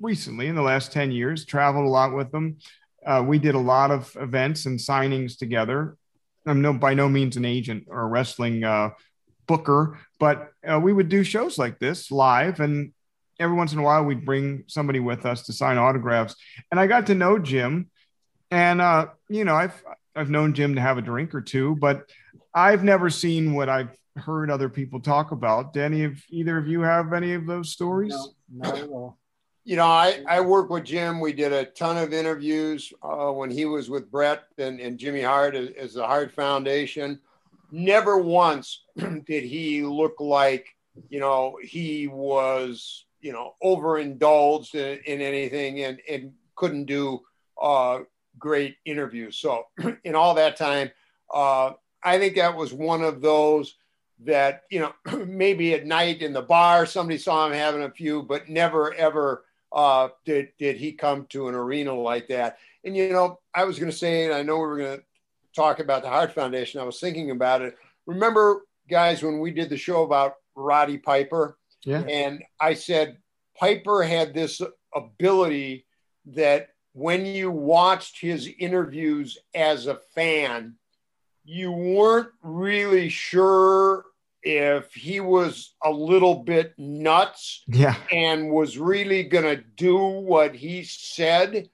[0.00, 2.58] recently in the last 10 years, traveled a lot with them.
[3.04, 5.96] Uh, we did a lot of events and signings together.
[6.46, 8.90] I'm no by no means an agent or a wrestling uh,
[9.46, 12.92] booker, but uh, we would do shows like this live, and
[13.40, 16.36] every once in a while we'd bring somebody with us to sign autographs.
[16.70, 17.90] And I got to know Jim,
[18.50, 19.82] and uh, you know I've
[20.14, 22.08] I've known Jim to have a drink or two, but
[22.54, 25.72] I've never seen what I've heard other people talk about.
[25.72, 28.12] Do any of either of you have any of those stories?
[28.12, 29.18] No, not at all
[29.66, 31.20] you know, I, I work with Jim.
[31.20, 35.22] We did a ton of interviews uh, when he was with Bret and, and Jimmy
[35.22, 37.20] Hart as, as the Hart Foundation.
[37.70, 40.68] Never once did he look like,
[41.10, 47.20] you know, he was you know, overindulged in, in anything and, and couldn't do
[47.60, 48.00] uh,
[48.38, 49.36] great interviews.
[49.36, 49.66] So,
[50.04, 50.92] in all that time,
[51.34, 51.72] uh,
[52.04, 53.74] I think that was one of those
[54.24, 54.94] that, you know,
[55.26, 59.42] maybe at night in the bar, somebody saw him having a few, but never ever
[59.76, 62.56] uh, did, did he come to an arena like that.
[62.82, 65.04] And, you know, I was going to say, and I know we were going to
[65.54, 67.76] talk about the Hart Foundation, I was thinking about it.
[68.06, 71.58] Remember, guys, when we did the show about Roddy Piper?
[71.84, 72.00] Yeah.
[72.00, 73.18] And I said,
[73.58, 74.62] Piper had this
[74.94, 75.84] ability
[76.26, 80.76] that when you watched his interviews as a fan,
[81.44, 84.05] you weren't really sure
[84.46, 87.96] if he was a little bit nuts yeah.
[88.12, 91.68] and was really going to do what he said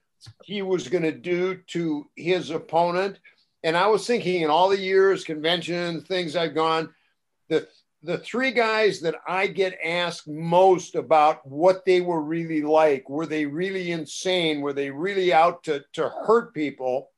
[0.45, 3.19] he was going to do to his opponent.
[3.63, 6.95] And I was thinking in all the years, conventions, things I've gone,
[7.49, 7.69] the
[8.05, 13.27] the three guys that I get asked most about what they were really like, were
[13.27, 14.61] they really insane?
[14.61, 17.11] Were they really out to, to hurt people?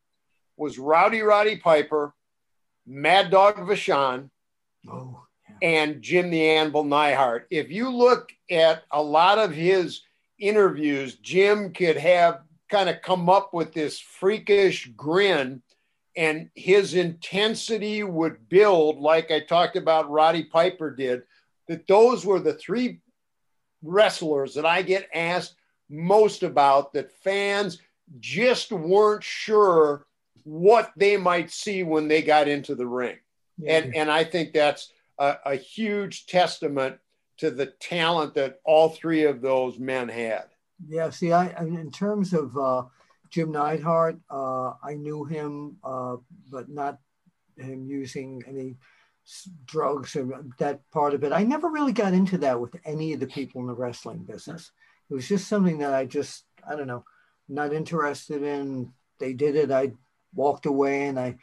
[0.58, 2.12] Was Rowdy Roddy Piper,
[2.86, 4.28] Mad Dog Vachon,
[4.86, 5.23] oh.
[5.64, 7.46] And Jim the Anvil Neidhart.
[7.50, 10.02] If you look at a lot of his
[10.38, 15.62] interviews, Jim could have kind of come up with this freakish grin
[16.16, 21.22] and his intensity would build, like I talked about Roddy Piper did,
[21.66, 23.00] that those were the three
[23.82, 25.56] wrestlers that I get asked
[25.88, 27.80] most about that fans
[28.20, 30.04] just weren't sure
[30.42, 33.16] what they might see when they got into the ring.
[33.56, 33.78] Yeah.
[33.78, 36.98] And, and I think that's a, a huge testament
[37.38, 40.44] to the talent that all three of those men had.
[40.88, 42.84] Yeah, see, I, in terms of uh,
[43.30, 46.16] Jim Neidhart, uh, I knew him, uh,
[46.50, 46.98] but not
[47.56, 48.76] him using any
[49.64, 51.32] drugs or that part of it.
[51.32, 54.70] I never really got into that with any of the people in the wrestling business.
[55.10, 57.04] It was just something that I just, I don't know,
[57.48, 58.92] not interested in.
[59.18, 59.70] They did it.
[59.70, 59.92] I
[60.34, 61.36] walked away and I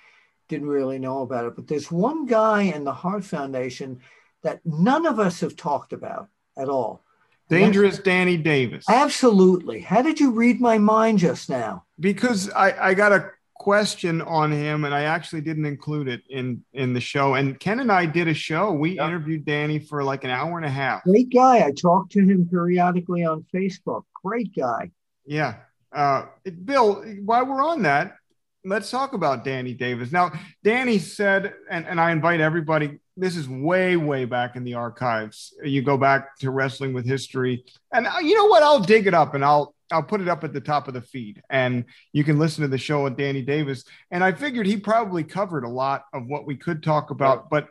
[0.52, 1.56] didn't really know about it.
[1.56, 4.02] But there's one guy in the Heart Foundation
[4.44, 7.04] that none of us have talked about at all.
[7.50, 8.86] Dangerous Danny Davis.
[8.88, 9.82] Absolutely.
[9.82, 11.86] How did you read my mind just now?
[12.00, 16.64] Because I, I got a question on him and I actually didn't include it in
[16.74, 17.36] in the show.
[17.36, 18.72] And Ken and I did a show.
[18.72, 19.08] We yep.
[19.08, 21.04] interviewed Danny for like an hour and a half.
[21.04, 21.66] Great guy.
[21.66, 24.04] I talked to him periodically on Facebook.
[24.24, 24.92] Great guy.
[25.26, 25.56] Yeah.
[25.94, 26.26] Uh,
[26.66, 28.16] Bill, while we're on that,
[28.64, 30.12] let's talk about Danny Davis.
[30.12, 30.32] Now,
[30.64, 35.54] Danny said, and, and I invite everybody this is way way back in the archives.
[35.64, 37.66] You go back to wrestling with history.
[37.94, 38.64] And uh, you know what?
[38.64, 41.02] I'll dig it up and i'll i'll put it up at the top of the
[41.02, 41.42] feed.
[41.50, 43.84] And you can listen to the show with danny davis.
[44.12, 47.50] And i figured he probably covered a lot of what we could talk about.
[47.50, 47.68] But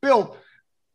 [0.00, 0.36] bill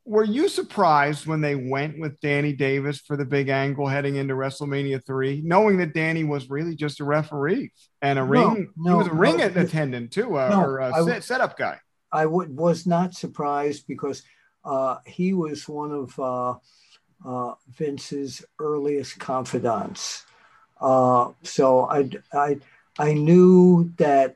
[0.05, 4.33] were you surprised when they went with danny davis for the big angle heading into
[4.33, 8.91] wrestlemania 3 knowing that danny was really just a referee and a no, ring no,
[8.91, 11.77] he was a ring no, attendant too uh, or a set, setup guy
[12.11, 14.23] I w- was not surprised because
[14.65, 16.55] uh, he was one of uh,
[17.25, 20.25] uh, Vince's earliest confidants.
[20.79, 22.57] Uh, so I, I,
[22.97, 24.35] I knew that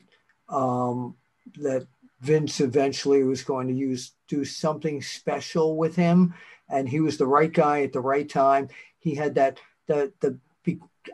[0.49, 1.15] um,
[1.57, 1.87] that
[2.21, 6.33] Vince eventually was going to use do something special with him,
[6.69, 8.69] and he was the right guy at the right time.
[8.99, 10.39] He had that the the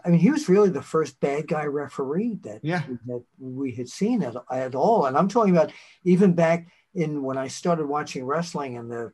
[0.06, 2.84] I mean, he was really the first bad guy referee that yeah.
[3.08, 5.06] that we had seen at, at all.
[5.06, 5.72] And I'm talking about
[6.04, 9.12] even back in when I started watching wrestling in the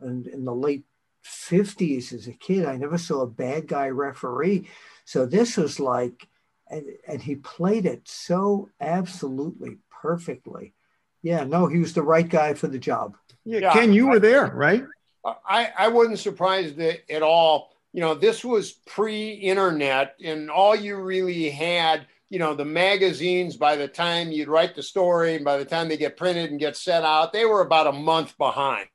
[0.00, 0.84] in, in the late
[1.24, 2.64] 50s as a kid.
[2.64, 4.68] I never saw a bad guy referee.
[5.04, 6.26] So this was like,
[6.70, 10.74] and, and he played it so absolutely perfectly.
[11.22, 13.16] Yeah, no, he was the right guy for the job.
[13.44, 14.84] Yeah, yeah Ken, you I, were there, right?
[15.24, 21.48] I, I wasn't surprised at all you know, this was pre-internet, and all you really
[21.48, 23.56] had, you know, the magazines.
[23.56, 26.58] By the time you'd write the story, and by the time they get printed and
[26.58, 28.88] get sent out, they were about a month behind.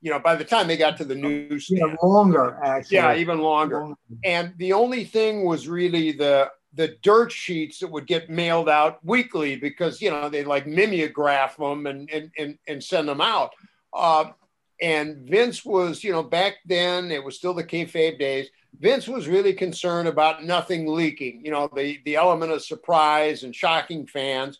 [0.00, 2.98] You know, by the time they got to the newsstand, yeah, longer actually.
[2.98, 3.80] Yeah, even longer.
[3.80, 3.96] longer.
[4.24, 9.04] And the only thing was really the the dirt sheets that would get mailed out
[9.04, 13.50] weekly because you know they like mimeograph them and and and, and send them out.
[13.92, 14.30] Uh,
[14.80, 18.48] and Vince was, you know, back then it was still the kayfabe days.
[18.78, 23.54] Vince was really concerned about nothing leaking, you know, the the element of surprise and
[23.54, 24.58] shocking fans.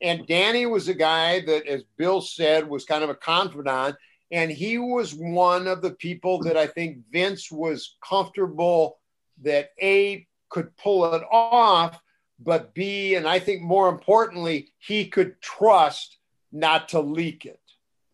[0.00, 3.96] And Danny was a guy that, as Bill said, was kind of a confidant.
[4.30, 8.98] And he was one of the people that I think Vince was comfortable
[9.42, 12.00] that A could pull it off,
[12.38, 16.18] but B, and I think more importantly, he could trust
[16.52, 17.59] not to leak it.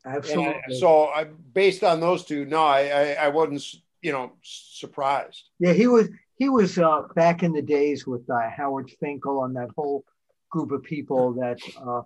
[0.06, 0.60] Absolutely.
[0.66, 3.64] And so, I, based on those two, no, I, I, I wasn't,
[4.02, 5.50] you know, surprised.
[5.58, 9.56] Yeah, he was he was uh, back in the days with uh, Howard Finkel and
[9.56, 10.04] that whole
[10.50, 12.02] group of people that uh,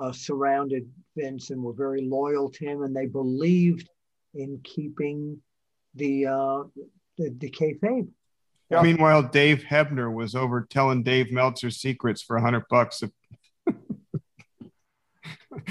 [0.00, 3.88] uh, surrounded Vince and were very loyal to him, and they believed
[4.34, 5.38] in keeping
[5.94, 6.62] the uh,
[7.18, 8.08] the, the kayfabe.
[8.70, 8.80] Yeah.
[8.80, 13.02] Meanwhile, Dave Hebner was over telling Dave Meltzer secrets for a hundred bucks.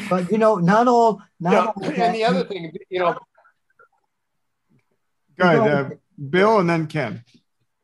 [0.09, 1.21] But you know, not all.
[1.39, 3.17] Not yeah, all and the other thing, you know.
[5.37, 5.89] Go ahead, uh,
[6.29, 7.23] Bill, and then Ken.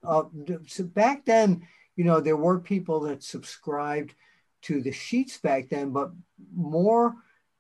[0.04, 0.24] Uh,
[0.68, 4.14] so back then, you know, there were people that subscribed
[4.64, 6.12] to the sheets back then, but
[6.56, 7.16] more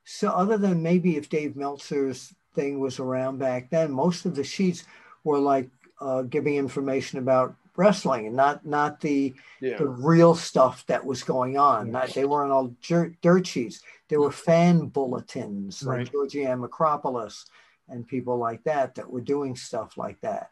[0.10, 4.44] so, other than maybe if Dave Meltzer's thing was around back then, most of the
[4.44, 4.86] sheets
[5.26, 5.70] were like
[6.00, 9.78] uh, giving information about wrestling and not not the yeah.
[9.78, 11.92] the real stuff that was going on.
[11.92, 13.82] Not, they weren't all dirt, dirt sheets.
[14.10, 17.46] They were fan bulletins like Georgiann Makropoulos
[17.90, 20.52] and people like that that were doing stuff like that.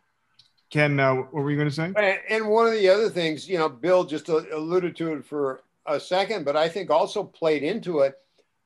[0.70, 1.94] Ken, uh, what were you going to say?
[2.30, 6.00] And one of the other things, you know, Bill just alluded to it for a
[6.00, 8.16] second, but I think also played into it.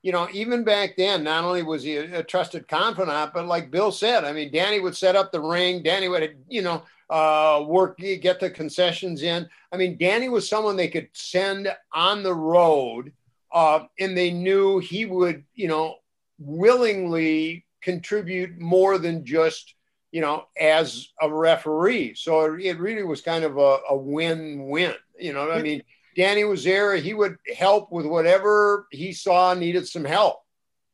[0.02, 3.70] You know, even back then, not only was he a, a trusted confidant, but like
[3.70, 5.84] Bill said, I mean, Danny would set up the ring.
[5.84, 9.50] Danny would, you know, uh, work, get the concessions in.
[9.74, 13.12] I mean, Danny was someone they could send on the road,
[13.52, 15.96] uh, and they knew he would, you know,
[16.38, 19.74] willingly contribute more than just,
[20.12, 22.14] you know, as a referee.
[22.16, 24.94] So it, it really was kind of a, a win-win.
[25.18, 25.84] You know, I mean,
[26.16, 26.96] Danny was there.
[26.96, 30.42] He would help with whatever he saw needed some help.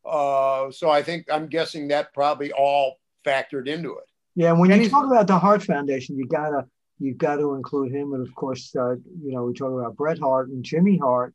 [0.05, 4.05] Uh, so I think I'm guessing that probably all factored into it.
[4.35, 6.65] Yeah, when and you talk about the Hart Foundation, you gotta
[6.99, 10.19] you've got to include him, and of course, uh, you know, we talk about Bret
[10.19, 11.33] Hart and Jimmy Hart,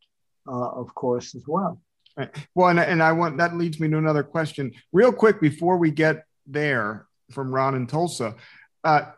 [0.49, 1.81] uh, of course, as well.
[2.17, 2.31] Right.
[2.55, 5.91] Well, and, and I want that leads me to another question, real quick, before we
[5.91, 8.35] get there from Ron and Tulsa.
[8.83, 9.13] Uh,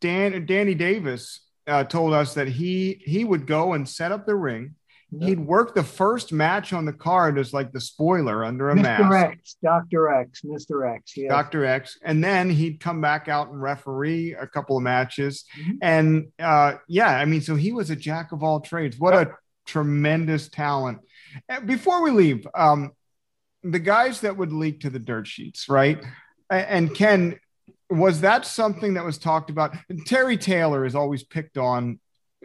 [0.00, 4.36] Dan Danny Davis uh, told us that he he would go and set up the
[4.36, 4.74] ring.
[5.10, 5.28] Yep.
[5.28, 8.82] He'd work the first match on the card as like the spoiler under a Mr.
[8.82, 9.32] mask.
[9.32, 10.08] X, Dr.
[10.08, 10.92] X, Mr.
[10.92, 11.28] X, yeah.
[11.28, 11.64] Dr.
[11.64, 11.98] X.
[12.02, 15.44] And then he'd come back out and referee a couple of matches.
[15.56, 15.72] Mm-hmm.
[15.82, 18.98] And uh, yeah, I mean, so he was a jack of all trades.
[18.98, 19.28] What yep.
[19.28, 19.34] a
[19.66, 20.98] tremendous talent.
[21.64, 22.92] Before we leave, um,
[23.62, 26.04] the guys that would leak to the dirt sheets, right?
[26.50, 27.38] And Ken,
[27.90, 29.74] was that something that was talked about?
[29.88, 31.98] And Terry Taylor is always picked on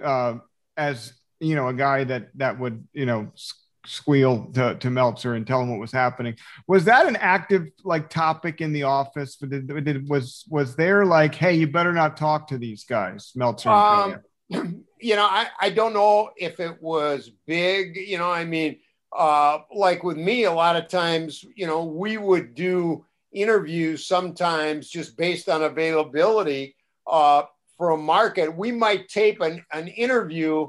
[0.03, 0.36] uh,
[0.77, 3.32] as you know a guy that that would you know
[3.86, 6.36] squeal to, to Meltzer and tell him what was happening.
[6.67, 9.36] Was that an active like topic in the office?
[9.38, 13.69] Did, did, was was there like, hey, you better not talk to these guys, Meltzer?
[13.69, 17.95] Um, you know, I, I don't know if it was big.
[17.95, 18.79] You know, I mean,
[19.15, 24.89] uh, like with me, a lot of times, you know, we would do interviews sometimes
[24.89, 26.75] just based on availability
[27.07, 27.43] uh,
[27.77, 28.55] for a market.
[28.55, 30.67] We might tape an, an interview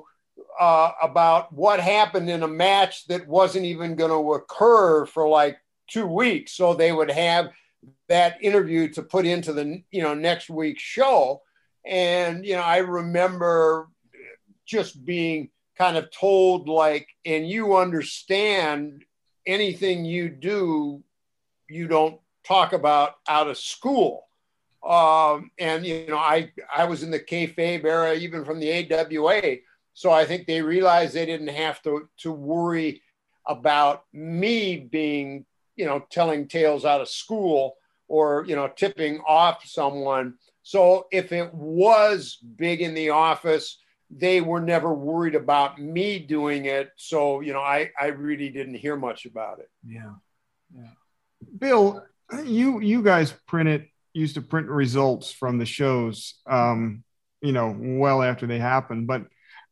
[0.59, 5.59] uh, about what happened in a match that wasn't even going to occur for like
[5.89, 6.53] two weeks.
[6.53, 7.51] So they would have
[8.09, 11.43] that interview to put into the you know next week's show.
[11.87, 13.89] And you know, I remember
[14.71, 19.05] just being kind of told like, and you understand
[19.47, 21.03] anything you do,
[21.69, 24.29] you don't talk about out of school.
[24.87, 29.57] Um, and you know, I I was in the kayfabe era, even from the AWA.
[29.93, 33.03] So I think they realized they didn't have to to worry
[33.47, 35.45] about me being,
[35.77, 37.77] you know, telling tales out of school
[38.09, 40.35] or you know tipping off someone.
[40.63, 43.79] So if it was big in the office,
[44.11, 46.91] they were never worried about me doing it.
[46.97, 49.71] So you know, I I really didn't hear much about it.
[49.87, 50.15] Yeah,
[50.75, 50.91] yeah.
[51.59, 52.03] Bill,
[52.45, 57.05] you you guys printed used to print results from the shows um
[57.41, 59.23] you know well after they happened but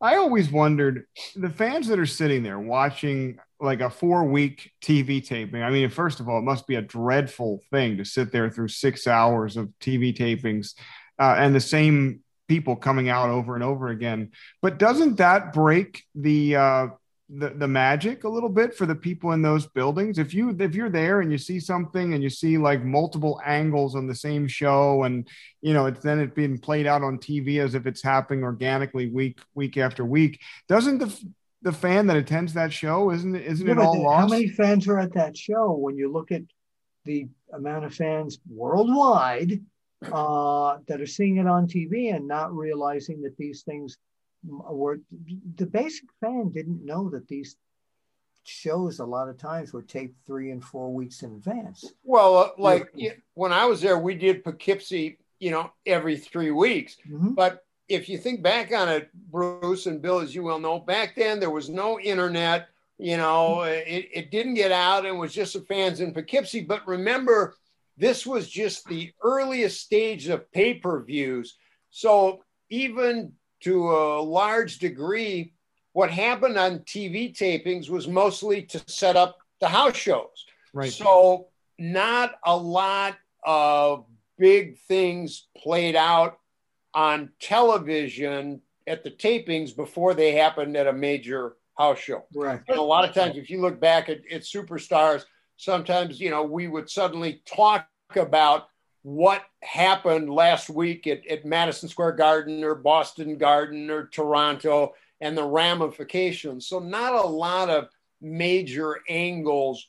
[0.00, 5.24] i always wondered the fans that are sitting there watching like a four week tv
[5.24, 8.48] taping i mean first of all it must be a dreadful thing to sit there
[8.48, 10.74] through six hours of tv tapings
[11.18, 14.32] uh, and the same people coming out over and over again.
[14.62, 16.86] But doesn't that break the uh
[17.30, 20.18] the, the magic a little bit for the people in those buildings?
[20.18, 23.94] If you if you're there and you see something and you see like multiple angles
[23.94, 25.28] on the same show and
[25.60, 29.10] you know it's then it being played out on tv as if it's happening organically
[29.10, 31.30] week week after week doesn't the
[31.62, 34.86] the fan that attends that show isn't isn't yeah, it all lost how many fans
[34.88, 35.72] are at that show?
[35.72, 36.42] When you look at
[37.04, 39.60] the amount of fans worldwide
[40.12, 43.98] uh, that are seeing it on tv and not realizing that these things
[44.44, 45.00] were
[45.56, 47.56] the basic fan didn't know that these
[48.44, 51.92] shows a lot of times were taped three and four weeks in advance.
[52.02, 53.10] Well, uh, like yeah.
[53.34, 56.96] when I was there, we did Poughkeepsie you know, every three weeks.
[57.08, 57.34] Mhm.
[57.34, 61.14] But if you think back on it, Bruce and Bill, as you well know, back
[61.16, 62.68] then there was no internet.
[62.98, 66.62] You know, it, it didn't get out and was just the fans in Poughkeepsie.
[66.62, 67.54] But remember,
[67.98, 71.56] this was just the earliest stage of pay per views.
[71.90, 75.52] So even to a large degree,
[75.92, 80.46] what happened on TV tapings was mostly to set up the house shows.
[80.72, 80.92] Right.
[80.92, 84.06] So not a lot of
[84.38, 86.38] big things played out
[86.94, 92.24] on television at the tapings before they happened at a major house show.
[92.34, 92.60] Right.
[92.68, 95.24] And a lot of times, if you look back at, at superstars,
[95.58, 97.86] sometimes you know we would suddenly talk
[98.16, 98.68] about
[99.02, 105.36] what happened last week at, at Madison Square Garden or Boston Garden or Toronto and
[105.36, 106.66] the ramifications.
[106.66, 107.88] So not a lot of
[108.20, 109.88] major angles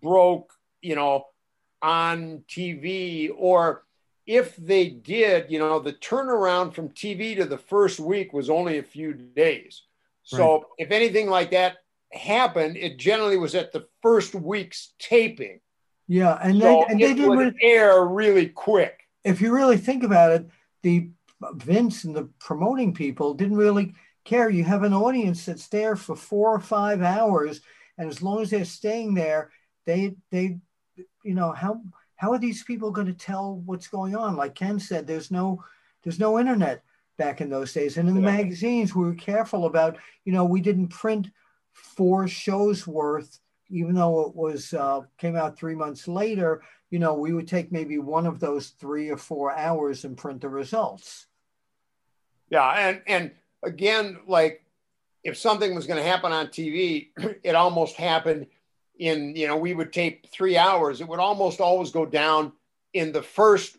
[0.00, 1.26] broke, you know,
[1.82, 3.84] on TV or
[4.26, 8.78] if they did, you know, the turnaround from TV to the first week was only
[8.78, 9.82] a few days.
[10.24, 11.76] So if anything like that
[12.16, 15.60] happened, it generally was at the first week's taping.
[16.08, 17.36] Yeah, and So they and they it didn't.
[17.36, 19.00] would air really quick.
[19.24, 20.48] if you really think about it,
[20.82, 21.10] the
[21.54, 23.94] Vince and the promoting people didn't really
[24.24, 24.48] care.
[24.48, 27.60] You have an audience that's there for four or five hours,
[27.98, 29.50] and as long as they're staying there,
[29.84, 30.58] they they,
[31.24, 31.82] you know, how
[32.16, 34.36] how are these people going to tell what's going on?
[34.36, 35.62] Like Ken said, there's no
[36.04, 36.82] there's no internet
[37.18, 39.98] back in those days, and in the magazines we were careful about.
[40.24, 41.28] You know, we didn't print
[41.76, 47.14] four shows worth, even though it was uh, came out three months later you know,
[47.14, 51.26] we would take maybe one of those three or four hours and print the results.
[52.48, 53.32] Yeah, and and
[53.64, 54.64] again, like
[55.24, 57.08] if something was going to happen on TV,
[57.42, 58.46] it almost happened
[58.98, 61.00] in you know we would tape three hours.
[61.00, 62.52] It would almost always go down
[62.94, 63.76] in the first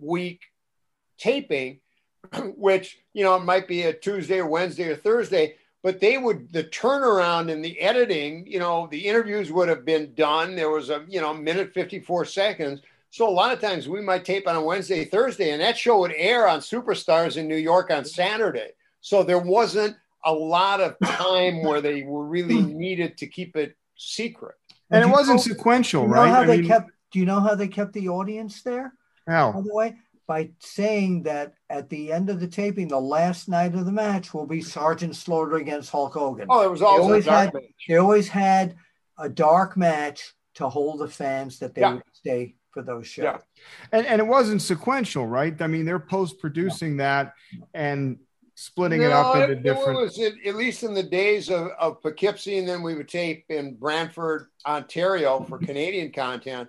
[0.00, 0.42] week
[1.16, 1.78] taping,
[2.56, 6.52] which you know it might be a Tuesday or Wednesday or Thursday, but they would
[6.52, 8.46] the turnaround in the editing.
[8.46, 10.56] You know, the interviews would have been done.
[10.56, 12.80] There was a you know minute fifty four seconds.
[13.10, 16.00] So a lot of times we might tape on a Wednesday, Thursday, and that show
[16.00, 18.72] would air on Superstars in New York on Saturday.
[19.00, 22.76] So there wasn't a lot of time where they were really hmm.
[22.76, 24.56] needed to keep it secret.
[24.90, 26.30] And it wasn't know- sequential, Do you know right?
[26.30, 26.90] how I they mean, kept?
[27.10, 28.92] Do you know how they kept the audience there?
[29.26, 29.52] By how?
[29.52, 29.96] the way,
[30.28, 34.34] by saying that at the end of the taping, the last night of the match
[34.34, 36.46] will be Sergeant Slaughter against Hulk Hogan.
[36.50, 37.64] Oh, it was also always a dark had- match.
[37.88, 38.76] They always had
[39.18, 41.94] a dark match to hold the fans that they Yeah.
[41.94, 43.24] would stay for those shows.
[43.24, 43.38] Yeah.
[43.90, 45.60] And, and it wasn't sequential, right?
[45.62, 47.32] I mean, they're post producing that
[47.72, 48.18] and
[48.54, 49.98] splitting it up into it- different.
[49.98, 53.08] It was at, at least in the days of, of Poughkeepsie, and then we would
[53.08, 56.68] tape in Brantford, Ontario for Canadian content.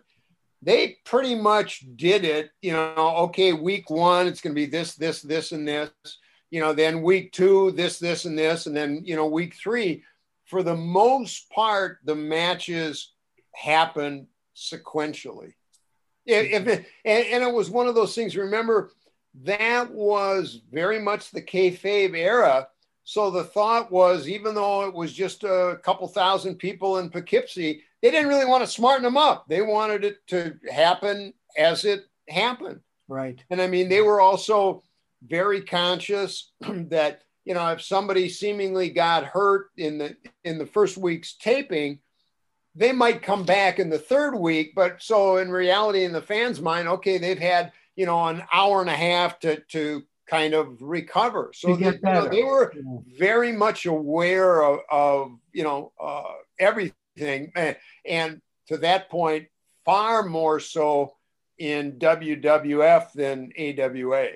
[0.61, 3.15] They pretty much did it, you know.
[3.25, 5.89] Okay, week one, it's going to be this, this, this, and this.
[6.51, 10.03] You know, then week two, this, this, and this, and then you know, week three.
[10.45, 13.13] For the most part, the matches
[13.53, 15.53] happen sequentially.
[16.25, 18.35] If, and, and it was one of those things.
[18.35, 18.91] Remember,
[19.43, 22.67] that was very much the kayfabe era.
[23.03, 27.83] So the thought was, even though it was just a couple thousand people in Poughkeepsie,
[28.01, 29.45] they didn't really want to smarten them up.
[29.47, 32.79] They wanted it to happen as it happened.
[33.07, 33.43] Right.
[33.49, 34.83] And I mean, they were also
[35.23, 40.97] very conscious that you know if somebody seemingly got hurt in the in the first
[40.97, 41.99] week's taping,
[42.75, 44.73] they might come back in the third week.
[44.75, 48.81] But so in reality, in the fans' mind, okay, they've had you know an hour
[48.81, 51.51] and a half to to kind of recover.
[51.55, 52.71] So they, you know, they were
[53.17, 59.47] very much aware of, of you know uh, everything, and, and to that point,
[59.85, 61.13] far more so
[61.57, 64.27] in WWF than AWA.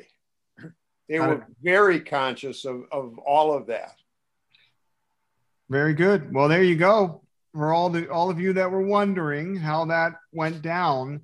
[1.09, 3.93] They were very conscious of, of all of that.
[5.69, 6.33] Very good.
[6.33, 7.23] Well, there you go.
[7.53, 11.21] For all the all of you that were wondering how that went down,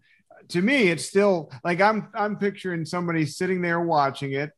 [0.50, 4.52] to me, it's still like I'm I'm picturing somebody sitting there watching it,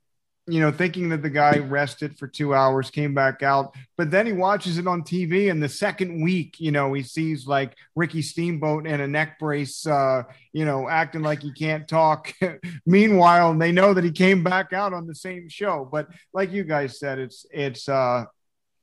[0.52, 4.26] you know, thinking that the guy rested for two hours, came back out, but then
[4.26, 8.22] he watches it on TV, and the second week, you know, he sees like Ricky
[8.22, 10.24] Steamboat in a neck brace, uh,
[10.54, 12.34] you know, acting like he can't talk.
[12.86, 15.88] Meanwhile, they know that he came back out on the same show.
[15.90, 18.26] But like you guys said, it's it's uh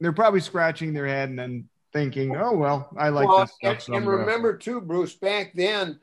[0.01, 3.89] they're probably scratching their head and then thinking, "Oh well, I like well, this stuff."
[3.89, 5.99] and, and remember too, Bruce, back then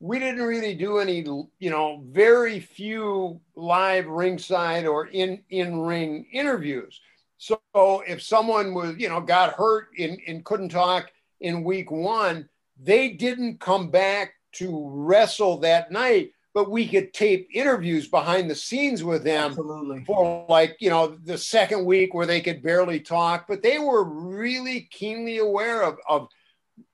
[0.00, 1.20] we didn't really do any,
[1.58, 7.00] you know, very few live ringside or in in ring interviews.
[7.38, 7.60] So
[8.06, 12.48] if someone was, you know, got hurt and, and couldn't talk in week one,
[12.82, 16.32] they didn't come back to wrestle that night.
[16.54, 20.02] but we could tape interviews behind the scenes with them Absolutely.
[20.04, 24.04] for like you know the second week where they could barely talk but they were
[24.04, 26.28] really keenly aware of, of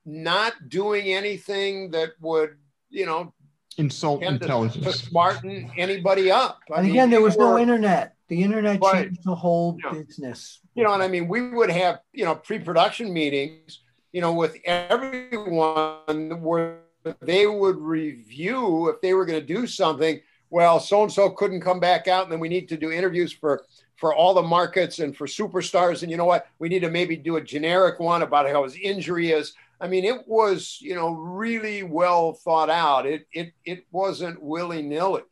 [0.05, 2.57] not doing anything that would
[2.93, 3.33] you know
[3.79, 4.85] Insult tend to- intelligence.
[4.85, 8.15] to smarten anybody up I And mean, again, there they was no internet.
[8.29, 9.07] The internet Right.
[9.07, 9.93] changed the whole Yeah.
[9.93, 10.61] business.
[10.75, 13.81] you know and i mean we would have you know pre-production meetings
[14.13, 16.79] you know with everyone where
[17.21, 20.21] they would review if they were going to do something
[20.51, 23.33] well so and so couldn't come back out and then we need to do interviews
[23.33, 23.65] for
[23.97, 27.17] for all the markets and for superstars and you know what we need to maybe
[27.17, 31.11] do a generic one about how his injury is i mean it was you know
[31.11, 35.23] really well thought out it it it wasn't willy-nilly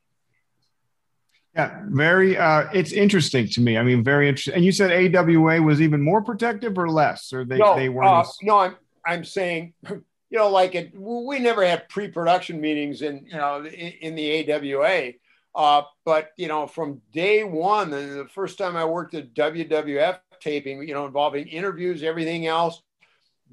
[1.57, 2.36] Yeah, very.
[2.38, 3.76] Uh, it's interesting to me.
[3.76, 4.55] I mean, very interesting.
[4.55, 8.09] And you said AWA was even more protective or less, or they no, they weren't.
[8.09, 10.92] uh, no, I'm I'm saying, you know, like it.
[10.94, 15.14] We never had pre-production meetings in you know in, in the AWA,
[15.55, 20.20] uh, but you know, from day one, the, the first time I worked at WWF
[20.40, 22.80] taping, you know, involving interviews, everything else,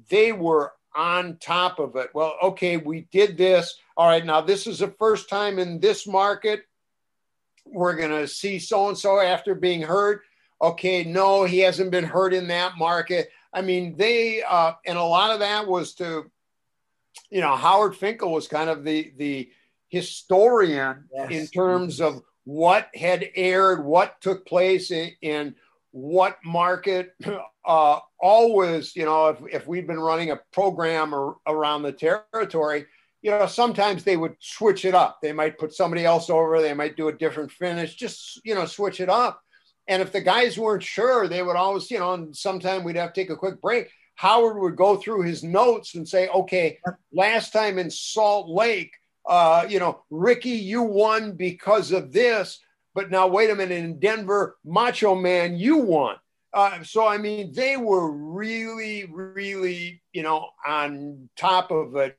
[0.08, 2.10] they were on top of it.
[2.14, 3.78] Well, okay, we did this.
[3.96, 6.62] All right, now this is the first time in this market.
[7.66, 10.22] We're gonna see so and so after being hurt.
[10.60, 13.30] Okay, no, he hasn't been hurt in that market.
[13.52, 16.30] I mean, they uh, and a lot of that was to,
[17.30, 19.50] you know, Howard Finkel was kind of the the
[19.88, 21.30] historian Yes.
[21.30, 25.54] in terms of what had aired, what took place in, in
[25.90, 27.14] what market.
[27.68, 32.86] Uh, always, you know, if, if we'd been running a program or, around the territory,
[33.20, 35.18] you know, sometimes they would switch it up.
[35.22, 38.64] They might put somebody else over, they might do a different finish, just, you know,
[38.64, 39.42] switch it up.
[39.86, 43.12] And if the guys weren't sure, they would always, you know, and sometime we'd have
[43.12, 43.90] to take a quick break.
[44.14, 46.78] Howard would go through his notes and say, okay,
[47.12, 48.92] last time in Salt Lake,
[49.28, 52.60] uh, you know, Ricky, you won because of this.
[52.94, 56.16] But now, wait a minute, in Denver, Macho Man, you won.
[56.52, 62.18] Uh, so, I mean, they were really, really, you know, on top of it,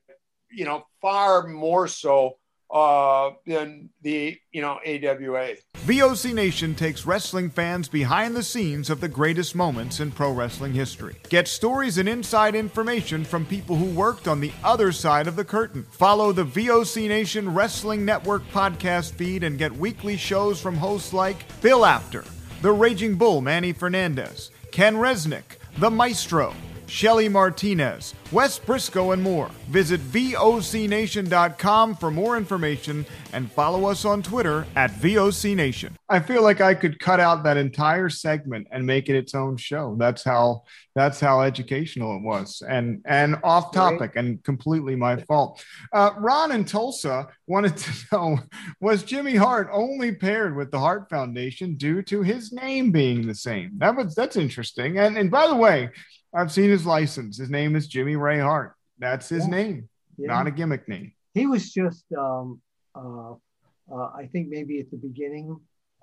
[0.50, 2.36] you know, far more so
[2.72, 5.54] uh, than the, you know, AWA.
[5.78, 10.72] VOC Nation takes wrestling fans behind the scenes of the greatest moments in pro wrestling
[10.72, 11.16] history.
[11.28, 15.44] Get stories and inside information from people who worked on the other side of the
[15.44, 15.84] curtain.
[15.90, 21.60] Follow the VOC Nation Wrestling Network podcast feed and get weekly shows from hosts like
[21.60, 22.24] Bill Apter,
[22.62, 26.52] The Raging Bull Manny Fernandez, Ken Resnick, The Maestro,
[26.90, 29.48] Shelly Martinez, Wes Briscoe, and more.
[29.68, 35.92] Visit VOCNation.com for more information and follow us on Twitter at VOCNation.
[36.08, 39.56] I feel like I could cut out that entire segment and make it its own
[39.56, 39.94] show.
[40.00, 40.64] That's how
[40.96, 45.64] that's how educational it was and and off topic and completely my fault.
[45.92, 48.38] Uh, Ron in Tulsa wanted to know
[48.80, 53.34] was Jimmy Hart only paired with the Hart Foundation due to his name being the
[53.36, 53.78] same?
[53.78, 54.98] That was that's interesting.
[54.98, 55.90] And and by the way,
[56.32, 57.36] I've seen his license.
[57.38, 58.74] His name is Jimmy Ray Hart.
[58.98, 59.50] That's his Yeah.
[59.50, 60.28] name, Yeah.
[60.28, 61.12] not a gimmick name.
[61.34, 62.60] he was just um,
[62.94, 63.32] uh,
[63.90, 65.56] uh, i think maybe at the beginning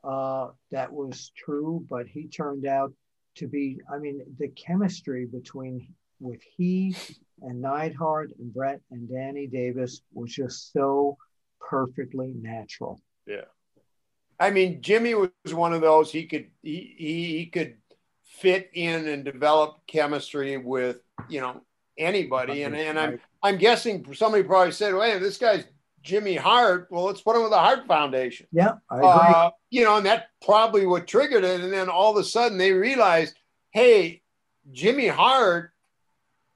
[0.05, 2.93] uh, that was true but he turned out
[3.35, 6.95] to be i mean the chemistry between with he
[7.41, 11.17] and neidhart and bret and danny davis was just so
[11.59, 13.45] perfectly natural Yeah.
[14.39, 17.77] I mean, Jimmy was one of those he could he, he he could
[18.27, 21.61] fit in and develop chemistry with you know
[21.97, 25.65] anybody, and and I'm I'm guessing somebody probably said, "Hey, this guy's
[26.03, 26.87] Jimmy Hart.
[26.91, 30.05] Well, let's put him with the Hart Foundation." yeah i agree Uh, you know, and
[30.05, 31.61] that probably what triggered it.
[31.61, 33.37] And then all of a sudden they realized,
[33.71, 34.21] hey,
[34.71, 35.71] Jimmy Hart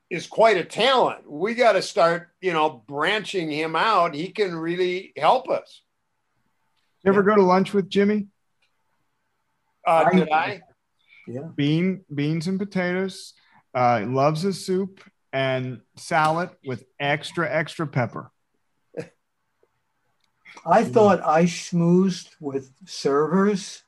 [0.10, 1.30] is quite a talent.
[1.30, 4.14] We got to start, you know, branching him out.
[4.14, 5.82] He can really help us.
[7.04, 8.28] You ever go to lunch with Jimmy?
[9.88, 10.62] Uh, I- did I?
[11.28, 13.34] Yeah Bean, beans and potatoes.
[13.74, 15.02] Uh, loves his soup
[15.32, 18.32] and salad with extra, extra pepper.
[20.66, 23.84] I thought I schmoozed with servers.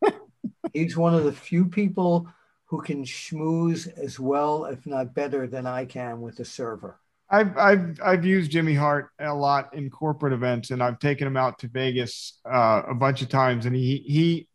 [0.72, 2.28] He's one of the few people
[2.66, 7.00] who can schmooze as well, if not better, than I can with a server.
[7.28, 11.36] I've I've I've used Jimmy Hart a lot in corporate events, and I've taken him
[11.36, 14.48] out to Vegas uh, a bunch of times, and he he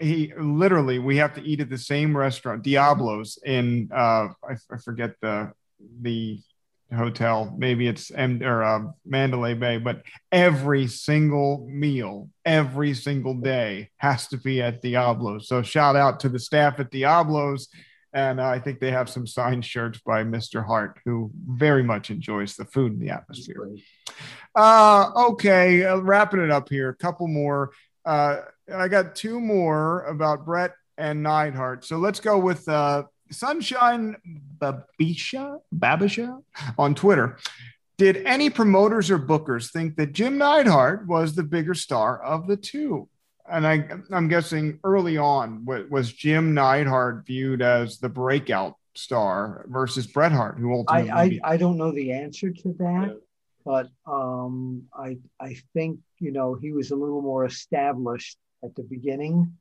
[0.00, 4.76] he literally we have to eat at the same restaurant, Diablo's in uh, I, I
[4.78, 5.52] forget the
[6.00, 6.40] the
[6.94, 10.02] hotel, maybe it's M or uh, Mandalay Bay, but
[10.32, 15.48] every single meal, every single day has to be at Diablo's.
[15.48, 17.68] So shout out to the staff at Diablo's.
[18.12, 20.66] And uh, I think they have some signed shirts by Mr.
[20.66, 23.70] Hart, who very much enjoys the food and the atmosphere.
[24.56, 26.88] Uh, okay, uh, wrapping it up here.
[26.88, 27.70] A couple more.
[28.04, 28.38] Uh,
[28.72, 31.84] I got two more about Bret and Neidhart.
[31.84, 34.16] So let's go with uh, Sunshine
[34.58, 36.42] Babisha, Babisha
[36.78, 37.38] on Twitter.
[37.96, 42.56] Did any promoters or bookers think that Jim Neidhart was the bigger star of the
[42.56, 43.08] two?
[43.50, 50.06] And I, I'm guessing early on was Jim Neidhart viewed as the breakout star versus
[50.06, 51.10] Bret Hart, who ultimately.
[51.10, 53.14] I, I, I don't know the answer to that, yeah.
[53.64, 58.82] but um, I I think you know he was a little more established at the
[58.82, 59.56] beginning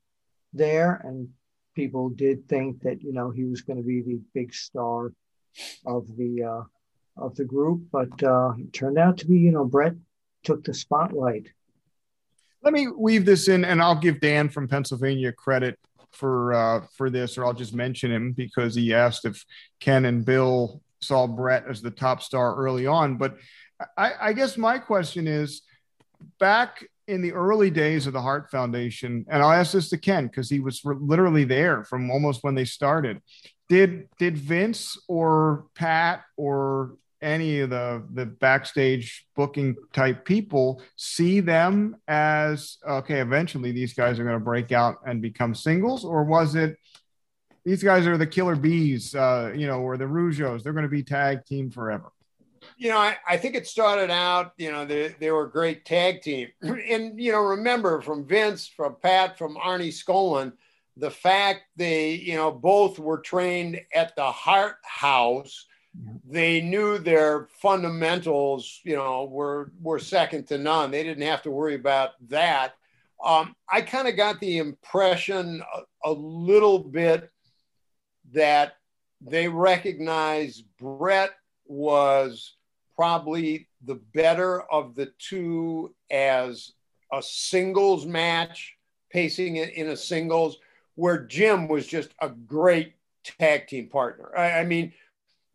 [0.54, 1.30] there, and
[1.76, 5.14] people did think that you know he was going to be the big star
[5.86, 6.64] of the uh,
[7.18, 9.93] of the group, but uh, it turned out to be you know Bret
[10.43, 11.47] took the spotlight.
[12.62, 15.80] Let me weave this in, and I'll give Dan from Pennsylvania credit
[16.12, 19.43] for uh, for this, or I'll just mention him because he asked if
[19.80, 23.18] Ken and Bill saw Bret as the top star early on.
[23.18, 23.38] But
[23.97, 25.62] I, I guess my question is,
[26.39, 30.28] back in the early days of the Hart Foundation, and I'll ask this to Ken
[30.28, 33.22] because he was literally there from almost when they started.
[33.68, 41.39] Did did Vince or Pat or any of the the backstage booking type people see
[41.41, 46.24] them as okay eventually these guys are going to break out and become singles or
[46.24, 46.78] was it
[47.66, 50.89] these guys are the killer bees uh, you know or the rougeaus they're going to
[50.89, 52.10] be tag team forever
[52.80, 55.86] you know I, I think it started out you know they, they were a great
[55.86, 60.53] tag team and you know remember from vince from pat from arnie skaaland
[60.97, 65.67] the fact they you know both were trained at the hart house
[66.27, 70.91] they knew their fundamentals, you know, were were second to none.
[70.91, 72.75] They didn't have to worry about that.
[73.23, 77.30] Um, I kind of got the impression a, a, little bit
[78.32, 78.73] that
[79.19, 81.32] they recognized Bret
[81.65, 82.55] was
[83.00, 86.74] probably the better of the two as
[87.14, 88.76] a singles match,
[89.10, 90.58] pacing it in a singles,
[90.95, 94.38] where Jim was just a great tag team partner.
[94.38, 94.91] I, I mean,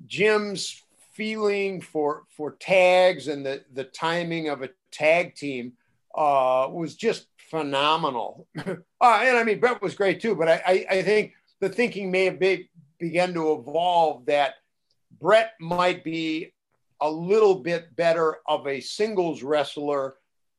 [0.06, 0.82] Jim's
[1.12, 5.74] feeling for for tags and the the timing of a tag team
[6.14, 8.48] uh, was just phenomenal.
[8.56, 12.10] uh, and I mean, Bret was great too, but I, I, I think the thinking
[12.10, 14.54] may have be, begun to evolve that
[15.20, 16.53] Bret might be
[17.04, 20.14] a little bit better of a singles wrestler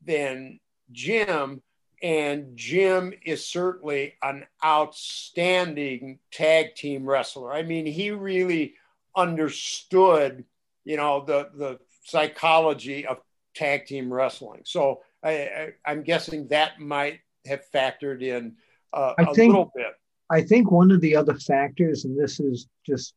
[0.06, 0.60] than
[0.92, 1.62] Jim.
[2.04, 7.52] And Jim is certainly an outstanding tag team wrestler.
[7.52, 8.76] I mean, he really
[9.16, 10.46] understood,
[10.84, 13.18] you know, the the psychology of
[13.56, 14.62] tag team wrestling.
[14.66, 18.56] So I, am guessing that might have factored in
[18.94, 19.94] uh, a think, little bit.
[20.30, 23.16] I think one of the other factors, and this is just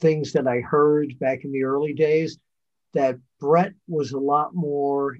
[0.00, 2.38] things that I heard back in the early days,
[2.92, 5.18] that Bret was a lot more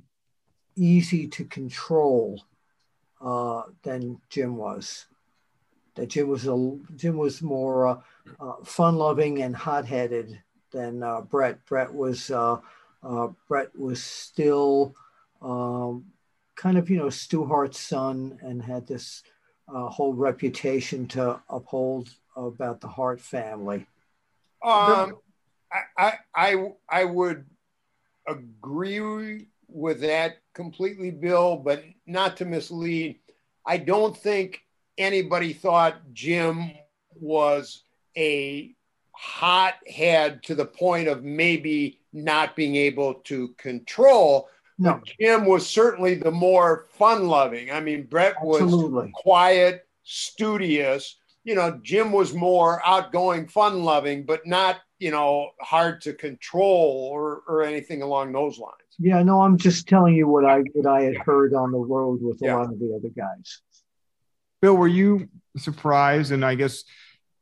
[0.77, 2.43] easy to control
[3.21, 5.07] uh, than Jim was
[5.95, 8.01] that Jim was a Jim was more uh,
[8.41, 10.41] uh, fun-loving and hot-headed
[10.71, 12.59] than uh, Brett Bret was uh,
[13.03, 14.95] uh, Bret was still
[15.43, 16.07] um,
[16.57, 19.23] kind of you know Stu Hart's son and had this
[19.69, 23.87] whole reputation to uphold about the Hart family.
[24.65, 25.19] Um,
[25.97, 27.47] I, I I would
[28.27, 33.19] agree with that completely, Bill, but not to mislead.
[33.67, 34.61] I don't think
[34.99, 36.73] anybody thought Jim
[37.15, 37.83] was
[38.17, 38.75] a
[39.13, 44.49] hot head to the point of maybe not being able to control.
[44.79, 44.95] No.
[44.95, 47.71] But Jim was certainly the more fun loving.
[47.71, 51.17] I mean, Bret was quiet, studious.
[51.45, 57.09] You know, Jim was more outgoing, fun loving, but not, you know, hard to control
[57.12, 58.76] or, or anything along those lines.
[58.99, 62.20] Yeah, no, I'm just telling you what I what I had heard on the road
[62.22, 62.57] with a yeah.
[62.57, 63.61] lot of the other guys.
[64.61, 66.30] Bill, were you surprised?
[66.30, 66.84] And I guess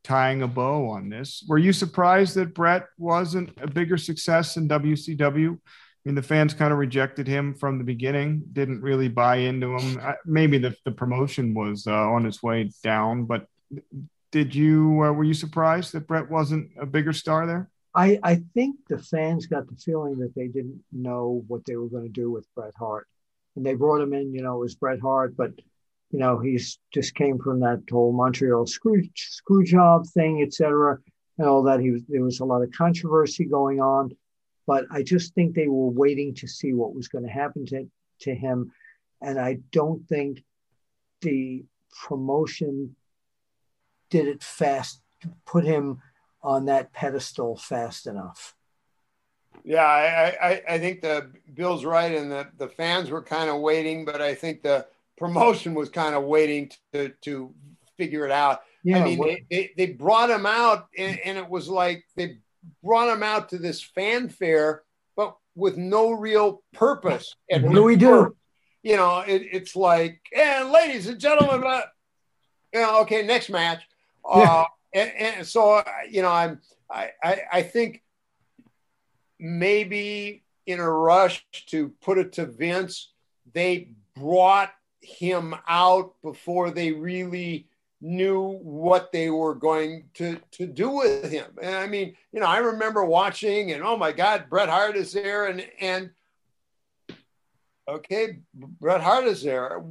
[0.03, 4.67] tying a bow on this, were you surprised that Bret wasn't a bigger success in
[4.67, 5.53] WCW?
[5.53, 9.77] I mean, the fans kind of rejected him from the beginning, didn't really buy into
[9.77, 10.01] him.
[10.25, 13.45] Maybe the, the promotion was uh, on its way down, but
[14.31, 17.69] did you, uh, were you surprised that Bret wasn't a bigger star there?
[17.93, 21.89] I, I think the fans got the feeling that they didn't know what they were
[21.89, 23.07] going to do with Bret Hart.
[23.55, 25.51] And they brought him in, you know, as Bret Hart, but
[26.11, 30.99] you know, he's just came from that whole Montreal screw screw job thing, etc.,
[31.37, 31.79] and all that.
[31.79, 34.11] He was there was a lot of controversy going on,
[34.67, 37.89] but I just think they were waiting to see what was going to happen to
[38.21, 38.71] to him,
[39.21, 40.43] and I don't think
[41.21, 41.63] the
[42.07, 42.95] promotion
[44.11, 45.01] did it fast,
[45.47, 46.01] put him
[46.43, 48.55] on that pedestal fast enough.
[49.63, 53.61] Yeah, I, I, I think the Bill's right, and the, the fans were kind of
[53.61, 54.85] waiting, but I think the
[55.17, 57.53] promotion was kind of waiting to to
[57.97, 58.61] figure it out.
[58.83, 62.39] Yeah, I mean, they, they, they, brought him out, and, and, it was like they
[62.83, 64.81] brought him out to this fanfare,
[65.15, 67.35] but with no real purpose.
[67.51, 68.35] And what do we do?
[68.81, 71.81] You know, it, it's like, and ladies and gentlemen, uh,
[72.73, 73.83] you know, okay, next match.
[74.35, 74.51] Yeah.
[74.51, 78.01] Uh, and, and so, you know, I'm, I, I, I think
[79.39, 83.11] maybe in a rush to put it to Vince,
[83.53, 84.71] they brought
[85.01, 87.67] him out before they really
[88.01, 91.45] knew what they were going to to do with him.
[91.61, 95.13] And I mean, you know, I remember watching and oh my God, Bret Hart is
[95.13, 96.09] there and and
[97.87, 99.83] okay, Bret Hart is there.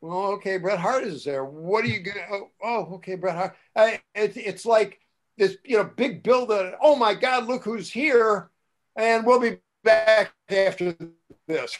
[0.00, 1.44] Well, okay, Bret Hart is there.
[1.44, 2.24] What are you gonna?
[2.30, 3.56] Oh, oh okay, Bret Hart.
[3.76, 5.00] I, it, it's like
[5.36, 6.48] this, you know, big build.
[6.48, 8.50] That, oh my God, look who's here,
[8.96, 10.96] and we'll be back after
[11.46, 11.78] this.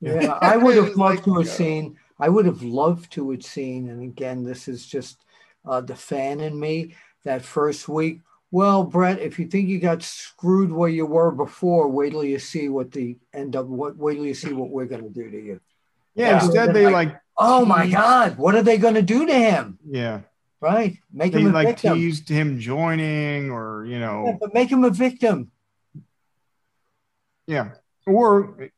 [0.00, 1.98] Yeah, I would have loved like, to have seen.
[2.18, 3.90] I would have loved to have seen.
[3.90, 5.18] And again, this is just
[5.66, 6.94] uh, the fan in me.
[7.24, 8.20] That first week.
[8.52, 12.38] Well, Bret, if you think you got screwed where you were before, wait till you
[12.38, 13.66] see what the end up.
[13.66, 15.60] What wait till you see what we're going to do to you.
[16.14, 16.28] Yeah.
[16.28, 16.44] yeah.
[16.44, 19.78] Instead, they like, like, oh my God, what are they going to do to him?
[19.88, 20.20] Yeah.
[20.60, 20.98] Right.
[21.12, 21.94] Make they him a like victim.
[21.94, 25.50] teased him joining, or you know, yeah, but make him a victim.
[27.46, 27.72] Yeah.
[28.06, 28.70] Or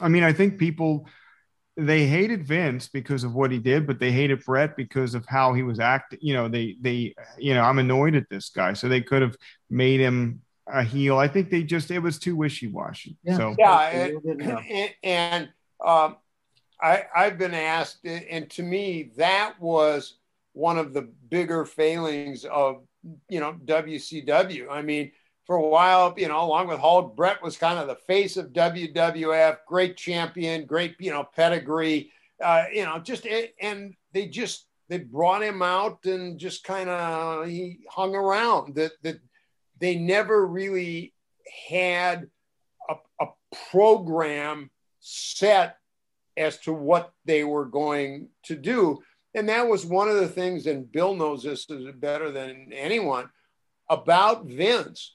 [0.00, 1.06] I mean, I think people
[1.76, 5.54] they hated Vince because of what he did, but they hated Bret because of how
[5.54, 6.18] he was acting.
[6.22, 9.36] You know, they they you know, I'm annoyed at this guy, so they could have
[9.70, 11.18] made him a heel.
[11.18, 13.16] I think they just it was too wishy washy.
[13.22, 13.36] Yeah.
[13.36, 15.48] So yeah, and, and, and
[15.84, 16.16] um,
[16.82, 20.18] I I've been asked, and to me that was
[20.52, 22.82] one of the bigger failings of
[23.28, 24.66] you know WCW.
[24.70, 25.12] I mean
[25.46, 28.52] for a while, you know, along with Hulk, Bret was kind of the face of
[28.52, 32.12] WWF, great champion, great, you know, pedigree,
[32.42, 33.26] uh, you know, just,
[33.60, 38.92] and they just, they brought him out and just kind of, he hung around that,
[39.02, 39.18] that
[39.80, 41.12] they never really
[41.68, 42.28] had
[42.88, 43.26] a, a
[43.70, 44.70] program
[45.00, 45.76] set
[46.36, 49.02] as to what they were going to do.
[49.34, 53.30] And that was one of the things, and Bill knows this better than anyone
[53.88, 55.14] about Vince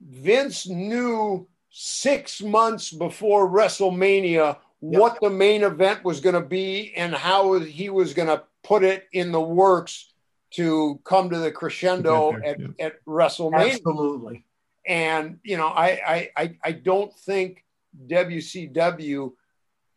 [0.00, 5.00] Vince knew six months before WrestleMania yep.
[5.00, 8.84] what the main event was going to be and how he was going to put
[8.84, 10.12] it in the works
[10.52, 13.74] to come to the crescendo at, at WrestleMania.
[13.74, 14.44] Absolutely.
[14.86, 17.64] And you know, I, I I don't think
[18.06, 19.32] WCW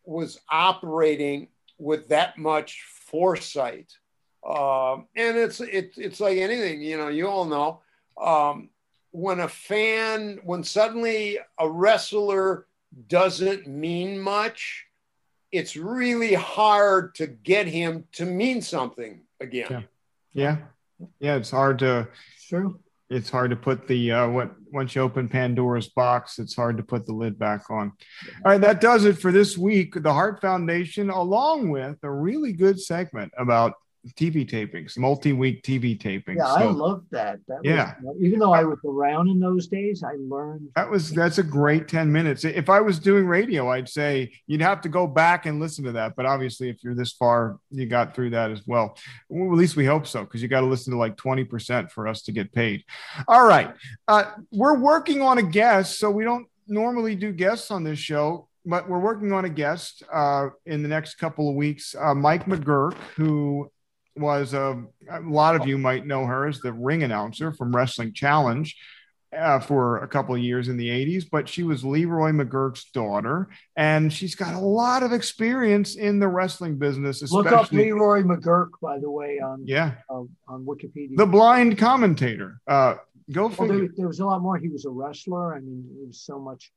[0.08, 1.48] was operating
[1.78, 3.92] with that much foresight.
[4.46, 7.08] Um, and it's it's it's like anything, you know.
[7.08, 7.80] You all know.
[8.20, 8.70] Um,
[9.10, 12.66] when a fan, when suddenly a wrestler
[13.08, 14.86] doesn't mean much,
[15.52, 19.66] it's really hard to get him to mean something again.
[19.70, 19.82] Yeah.
[20.32, 20.56] Yeah.
[21.20, 21.36] Yeah.
[21.36, 22.08] It's hard to,
[22.48, 22.80] true.
[23.10, 26.82] It's hard to put the, uh, what, once you open Pandora's box, it's hard to
[26.82, 27.92] put the lid back on.
[28.44, 28.60] All right.
[28.60, 29.94] That does it for this week.
[29.94, 33.74] The Hart Foundation, along with a really good segment about
[34.14, 36.36] TV tapings, multi-week TV tapings.
[36.36, 37.40] Yeah, so, I love that.
[37.48, 40.68] that yeah, was, even though I was around in those days, I learned.
[40.76, 42.44] That was that's a great ten minutes.
[42.44, 45.92] If I was doing radio, I'd say you'd have to go back and listen to
[45.92, 46.14] that.
[46.16, 48.96] But obviously, if you're this far, you got through that as well.
[49.28, 51.90] well at least we hope so, because you got to listen to like twenty percent
[51.90, 52.84] for us to get paid.
[53.26, 53.74] All right,
[54.06, 58.48] uh, we're working on a guest, so we don't normally do guests on this show
[58.68, 62.44] but we're working on a guest uh, in the next couple of weeks, uh, Mike
[62.44, 63.70] McGuirk, who
[64.16, 67.74] was a, um, a lot of you might know her as the ring announcer from
[67.74, 68.76] Wrestling Challenge.
[69.36, 73.50] Uh, for a couple of years in the 80s, but she was Leroy McGuirk's daughter,
[73.76, 77.20] and she's got a lot of experience in the wrestling business.
[77.20, 81.14] Especially, Look up Leroy McGurk, by the way, on yeah uh, on Wikipedia.
[81.18, 82.62] The blind commentator.
[82.66, 82.94] Uh,
[83.30, 84.56] go for well, there, there, was a lot more.
[84.56, 85.54] He was a wrestler.
[85.54, 86.72] I mean, it was so much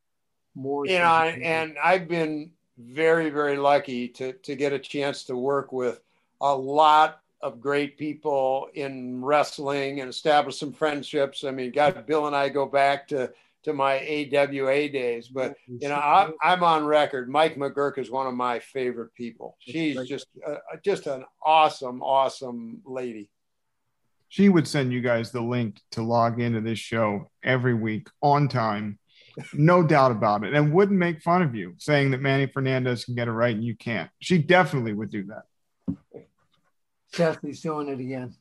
[0.54, 0.86] more.
[0.86, 5.72] You know, and I've been very, very lucky to to get a chance to work
[5.72, 6.02] with
[6.42, 11.44] a lot of great people in wrestling and establish some friendships.
[11.44, 13.32] I mean, God, Bill and I go back to
[13.64, 17.30] to my AWA days, but you know, I, I'm on record.
[17.30, 19.56] Mike McGuirk is one of my favorite people.
[19.60, 23.30] She's just uh, just an awesome, awesome lady.
[24.30, 28.48] She would send you guys the link to log into this show every week on
[28.48, 28.98] time,
[29.54, 33.14] no doubt about it, and wouldn't make fun of you saying that Manny Fernandez can
[33.14, 34.10] get it right and you can't.
[34.20, 36.24] She definitely would do that.
[37.42, 38.34] He's doing it again.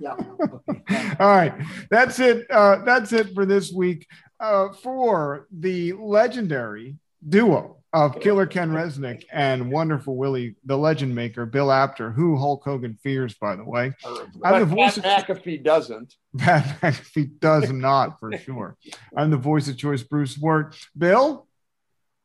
[0.00, 0.16] Yeah.
[0.40, 1.14] Okay.
[1.20, 1.54] All right.
[1.90, 2.50] That's it.
[2.50, 4.06] Uh, that's it for this week.
[4.40, 6.96] uh, for the legendary
[7.26, 12.62] duo of Killer Ken Resnick and Wonderful Willie, the legend maker, Bill Apter, who Hulk
[12.62, 13.92] Hogan fears, by the way.
[14.44, 16.14] I'm the voice Pat of, McAfee doesn't.
[16.36, 18.76] Pat McAfee does not, for sure.
[19.16, 20.76] I'm the voice of choice, Bruce Wirt.
[20.96, 21.46] Bill?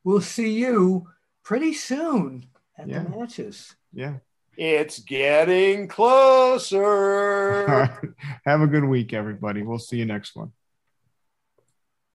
[0.03, 1.07] We'll see you
[1.43, 2.45] pretty soon
[2.77, 3.03] at yeah.
[3.03, 3.73] the matches.
[3.93, 4.15] Yeah.
[4.56, 7.68] It's getting closer.
[8.45, 9.64] Have a good week, everybody.
[9.64, 10.51] We'll see you next one.